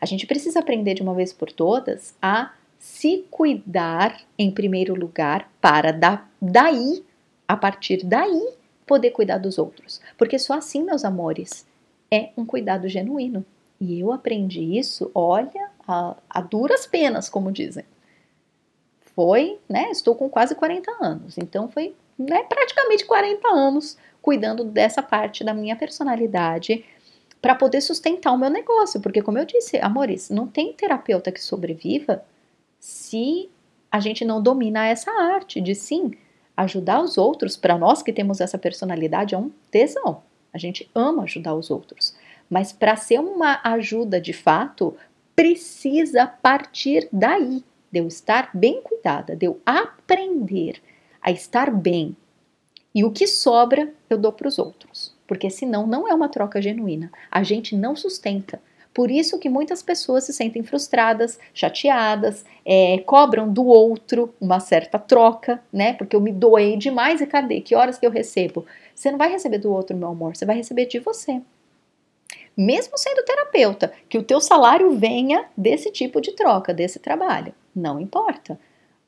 a 0.00 0.06
gente 0.06 0.26
precisa 0.26 0.60
aprender 0.60 0.94
de 0.94 1.02
uma 1.02 1.12
vez 1.12 1.34
por 1.34 1.52
todas 1.52 2.14
a 2.20 2.54
se 2.78 3.26
cuidar 3.30 4.18
em 4.38 4.50
primeiro 4.50 4.94
lugar 4.94 5.52
para 5.60 5.92
da, 5.92 6.24
daí, 6.40 7.04
a 7.46 7.58
partir 7.58 8.06
daí, 8.06 8.54
poder 8.86 9.10
cuidar 9.10 9.36
dos 9.36 9.58
outros. 9.58 10.00
Porque 10.16 10.38
só 10.38 10.54
assim, 10.54 10.82
meus 10.82 11.04
amores, 11.04 11.66
é 12.10 12.30
um 12.38 12.46
cuidado 12.46 12.88
genuíno. 12.88 13.44
E 13.78 14.00
eu 14.00 14.12
aprendi 14.12 14.78
isso, 14.78 15.10
olha, 15.14 15.75
a, 15.86 16.16
a 16.28 16.40
duras 16.40 16.86
penas, 16.86 17.28
como 17.28 17.52
dizem. 17.52 17.84
Foi, 19.14 19.58
né? 19.68 19.90
Estou 19.90 20.14
com 20.14 20.28
quase 20.28 20.54
40 20.54 20.90
anos, 21.00 21.38
então 21.38 21.68
foi 21.68 21.94
né, 22.18 22.42
praticamente 22.44 23.04
40 23.04 23.48
anos 23.48 23.96
cuidando 24.20 24.64
dessa 24.64 25.02
parte 25.02 25.44
da 25.44 25.54
minha 25.54 25.76
personalidade 25.76 26.84
para 27.40 27.54
poder 27.54 27.80
sustentar 27.80 28.32
o 28.32 28.38
meu 28.38 28.50
negócio. 28.50 29.00
Porque, 29.00 29.22
como 29.22 29.38
eu 29.38 29.44
disse, 29.44 29.78
amores, 29.78 30.30
não 30.30 30.46
tem 30.46 30.72
terapeuta 30.72 31.30
que 31.30 31.42
sobreviva 31.42 32.24
se 32.80 33.48
a 33.90 34.00
gente 34.00 34.24
não 34.24 34.42
domina 34.42 34.86
essa 34.86 35.10
arte 35.10 35.60
de 35.60 35.74
sim 35.74 36.12
ajudar 36.56 37.00
os 37.00 37.16
outros. 37.16 37.56
Para 37.56 37.78
nós 37.78 38.02
que 38.02 38.12
temos 38.12 38.40
essa 38.40 38.58
personalidade, 38.58 39.34
é 39.34 39.38
um 39.38 39.50
tesão. 39.70 40.22
A 40.52 40.58
gente 40.58 40.90
ama 40.94 41.22
ajudar 41.22 41.54
os 41.54 41.70
outros. 41.70 42.16
Mas 42.48 42.72
para 42.72 42.96
ser 42.96 43.20
uma 43.20 43.60
ajuda 43.62 44.20
de 44.20 44.32
fato, 44.32 44.96
precisa 45.36 46.26
partir 46.26 47.08
daí, 47.12 47.62
de 47.92 48.00
eu 48.00 48.08
estar 48.08 48.50
bem 48.54 48.80
cuidada, 48.82 49.36
de 49.36 49.46
eu 49.46 49.60
aprender 49.66 50.82
a 51.20 51.30
estar 51.30 51.70
bem. 51.70 52.16
E 52.94 53.04
o 53.04 53.12
que 53.12 53.26
sobra 53.26 53.92
eu 54.08 54.16
dou 54.16 54.32
para 54.32 54.48
os 54.48 54.58
outros, 54.58 55.14
porque 55.28 55.50
senão 55.50 55.86
não 55.86 56.08
é 56.08 56.14
uma 56.14 56.30
troca 56.30 56.60
genuína. 56.62 57.12
A 57.30 57.42
gente 57.42 57.76
não 57.76 57.94
sustenta. 57.94 58.60
Por 58.94 59.10
isso 59.10 59.38
que 59.38 59.50
muitas 59.50 59.82
pessoas 59.82 60.24
se 60.24 60.32
sentem 60.32 60.62
frustradas, 60.62 61.38
chateadas, 61.52 62.46
é, 62.64 62.96
cobram 63.00 63.52
do 63.52 63.66
outro 63.66 64.34
uma 64.40 64.58
certa 64.58 64.98
troca, 64.98 65.62
né? 65.70 65.92
Porque 65.92 66.16
eu 66.16 66.20
me 66.20 66.32
doei 66.32 66.78
demais 66.78 67.20
e 67.20 67.26
cadê? 67.26 67.60
Que 67.60 67.74
horas 67.74 67.98
que 67.98 68.06
eu 68.06 68.10
recebo? 68.10 68.64
Você 68.94 69.10
não 69.10 69.18
vai 69.18 69.30
receber 69.30 69.58
do 69.58 69.70
outro, 69.70 69.94
meu 69.94 70.08
amor, 70.08 70.34
você 70.34 70.46
vai 70.46 70.56
receber 70.56 70.86
de 70.86 70.98
você 70.98 71.42
mesmo 72.56 72.96
sendo 72.96 73.24
terapeuta, 73.24 73.92
que 74.08 74.16
o 74.16 74.22
teu 74.22 74.40
salário 74.40 74.96
venha 74.96 75.46
desse 75.56 75.90
tipo 75.90 76.20
de 76.20 76.32
troca, 76.32 76.72
desse 76.72 76.98
trabalho. 76.98 77.54
Não 77.74 78.00
importa. 78.00 78.58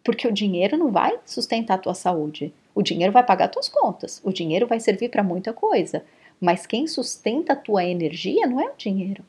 Porque 0.05 0.29
o 0.29 0.33
dinheiro 0.33 0.77
não 0.77 0.91
vai 0.91 1.19
sustentar 1.25 1.75
a 1.75 1.79
tua 1.79 1.95
saúde. 1.95 2.53
O 2.75 2.83
dinheiro 2.83 3.13
vai 3.13 3.25
pagar 3.25 3.49
tuas 3.49 3.69
contas. 3.69 4.21
O 4.23 4.33
dinheiro 4.33 4.67
vai 4.67 4.79
servir 4.81 5.09
para 5.09 5.23
muita 5.23 5.53
coisa. 5.53 6.05
Mas 6.41 6.67
quem 6.67 6.87
sustenta 6.87 7.55
a 7.55 7.57
tua 7.57 7.85
energia 7.85 8.47
não 8.47 8.61
é 8.61 8.67
o 8.67 8.77
dinheiro. 8.77 9.25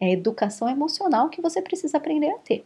É 0.00 0.06
a 0.06 0.12
educação 0.12 0.68
emocional 0.68 1.28
que 1.28 1.40
você 1.40 1.62
precisa 1.62 1.98
aprender 1.98 2.30
a 2.30 2.38
ter. 2.38 2.64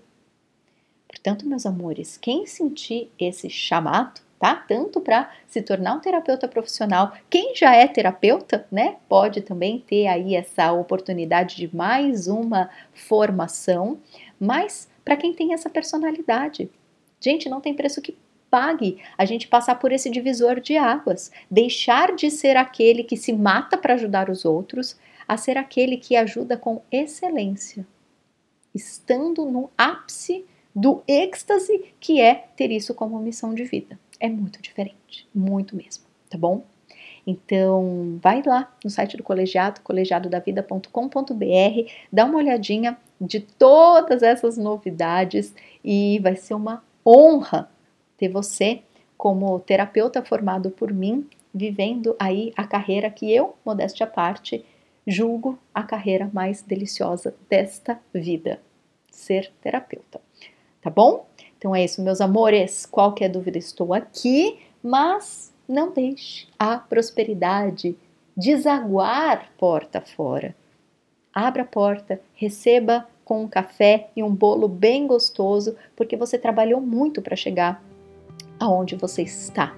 Portanto, 1.06 1.46
meus 1.46 1.66
amores, 1.66 2.16
quem 2.16 2.46
sentir 2.46 3.10
esse 3.18 3.50
chamado, 3.50 4.20
tá? 4.38 4.54
Tanto 4.54 5.00
para 5.00 5.30
se 5.46 5.60
tornar 5.60 5.94
um 5.94 6.00
terapeuta 6.00 6.46
profissional, 6.46 7.12
quem 7.28 7.54
já 7.54 7.74
é 7.74 7.86
terapeuta, 7.86 8.66
né, 8.70 8.96
pode 9.08 9.40
também 9.40 9.80
ter 9.80 10.06
aí 10.06 10.34
essa 10.34 10.72
oportunidade 10.72 11.56
de 11.56 11.74
mais 11.74 12.28
uma 12.28 12.70
formação, 12.94 13.98
mas 14.38 14.88
para 15.04 15.16
quem 15.16 15.32
tem 15.34 15.52
essa 15.52 15.68
personalidade, 15.68 16.70
gente, 17.20 17.48
não 17.48 17.60
tem 17.60 17.74
preço 17.74 18.00
que 18.00 18.16
pague 18.50 18.98
a 19.16 19.24
gente 19.24 19.48
passar 19.48 19.74
por 19.74 19.92
esse 19.92 20.08
divisor 20.08 20.60
de 20.60 20.76
águas, 20.76 21.30
deixar 21.50 22.14
de 22.14 22.30
ser 22.30 22.56
aquele 22.56 23.02
que 23.02 23.16
se 23.16 23.32
mata 23.32 23.76
para 23.76 23.94
ajudar 23.94 24.30
os 24.30 24.44
outros, 24.44 24.96
a 25.26 25.36
ser 25.36 25.58
aquele 25.58 25.98
que 25.98 26.16
ajuda 26.16 26.56
com 26.56 26.80
excelência, 26.90 27.86
estando 28.74 29.44
no 29.44 29.70
ápice 29.76 30.46
do 30.74 31.02
êxtase 31.06 31.92
que 32.00 32.20
é 32.20 32.34
ter 32.56 32.70
isso 32.70 32.94
como 32.94 33.18
missão 33.18 33.52
de 33.52 33.64
vida 33.64 33.98
é 34.20 34.28
muito 34.28 34.60
diferente, 34.60 35.28
muito 35.34 35.76
mesmo, 35.76 36.04
tá 36.28 36.38
bom? 36.38 36.64
Então, 37.26 38.18
vai 38.22 38.42
lá 38.42 38.74
no 38.82 38.88
site 38.88 39.16
do 39.16 39.22
colegiado, 39.22 39.82
colegiadodavida.com.br, 39.82 41.92
dá 42.10 42.24
uma 42.24 42.38
olhadinha 42.38 42.96
de 43.20 43.40
todas 43.40 44.22
essas 44.22 44.56
novidades 44.56 45.54
e 45.84 46.18
vai 46.22 46.36
ser 46.36 46.54
uma 46.54 46.82
honra 47.04 47.70
ter 48.16 48.28
você 48.28 48.82
como 49.16 49.58
terapeuta 49.60 50.24
formado 50.24 50.70
por 50.70 50.92
mim, 50.92 51.28
vivendo 51.52 52.16
aí 52.18 52.52
a 52.56 52.66
carreira 52.66 53.10
que 53.10 53.30
eu, 53.30 53.56
modéstia 53.64 54.04
à 54.04 54.08
parte, 54.08 54.64
julgo 55.06 55.58
a 55.74 55.82
carreira 55.82 56.30
mais 56.32 56.62
deliciosa 56.62 57.34
desta 57.48 58.00
vida, 58.12 58.60
ser 59.10 59.52
terapeuta. 59.60 60.20
Tá 60.80 60.90
bom? 60.90 61.26
Então 61.58 61.74
é 61.74 61.84
isso, 61.84 62.00
meus 62.00 62.20
amores. 62.20 62.86
Qualquer 62.86 63.28
dúvida, 63.28 63.58
estou 63.58 63.92
aqui, 63.92 64.58
mas 64.82 65.52
não 65.68 65.92
deixe 65.92 66.46
a 66.58 66.78
prosperidade 66.78 67.96
desaguar 68.36 69.50
porta 69.58 70.00
fora. 70.00 70.54
Abra 71.34 71.62
a 71.62 71.66
porta, 71.66 72.20
receba 72.34 73.06
com 73.24 73.42
um 73.42 73.48
café 73.48 74.08
e 74.16 74.22
um 74.22 74.34
bolo 74.34 74.68
bem 74.68 75.06
gostoso, 75.06 75.76
porque 75.94 76.16
você 76.16 76.38
trabalhou 76.38 76.80
muito 76.80 77.20
para 77.20 77.36
chegar 77.36 77.82
aonde 78.58 78.96
você 78.96 79.22
está. 79.22 79.76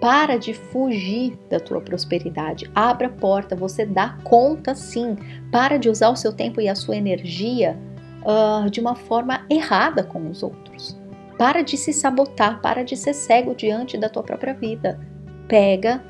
Para 0.00 0.36
de 0.38 0.52
fugir 0.52 1.38
da 1.48 1.60
tua 1.60 1.80
prosperidade. 1.80 2.70
Abra 2.74 3.06
a 3.06 3.10
porta, 3.10 3.54
você 3.54 3.86
dá 3.86 4.18
conta 4.24 4.74
sim. 4.74 5.16
Para 5.52 5.78
de 5.78 5.88
usar 5.88 6.10
o 6.10 6.16
seu 6.16 6.32
tempo 6.32 6.60
e 6.60 6.68
a 6.68 6.74
sua 6.74 6.96
energia 6.96 7.78
uh, 8.22 8.70
de 8.70 8.80
uma 8.80 8.94
forma 8.94 9.44
errada 9.50 10.02
com 10.02 10.30
os 10.30 10.42
outros. 10.42 10.98
Para 11.38 11.62
de 11.62 11.76
se 11.76 11.92
sabotar, 11.92 12.60
para 12.60 12.82
de 12.84 12.96
ser 12.96 13.14
cego 13.14 13.54
diante 13.54 13.96
da 13.96 14.08
tua 14.08 14.22
própria 14.22 14.54
vida. 14.54 15.00
Pega 15.48 16.02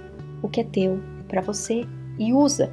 o 0.42 0.48
que 0.48 0.60
é 0.60 0.64
teu 0.64 1.00
para 1.28 1.40
você 1.40 1.86
e 2.18 2.32
usa. 2.32 2.72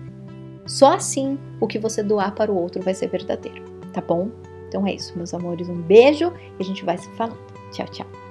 Só 0.65 0.93
assim 0.93 1.37
o 1.61 1.67
que 1.67 1.79
você 1.79 2.03
doar 2.03 2.33
para 2.33 2.51
o 2.51 2.57
outro 2.57 2.81
vai 2.81 2.93
ser 2.93 3.07
verdadeiro, 3.07 3.63
tá 3.93 4.01
bom? 4.01 4.29
Então 4.67 4.85
é 4.85 4.93
isso, 4.93 5.15
meus 5.15 5.33
amores. 5.33 5.69
Um 5.69 5.81
beijo 5.81 6.33
e 6.59 6.61
a 6.61 6.65
gente 6.65 6.83
vai 6.83 6.97
se 6.97 7.09
falando. 7.11 7.39
Tchau, 7.71 7.87
tchau. 7.87 8.26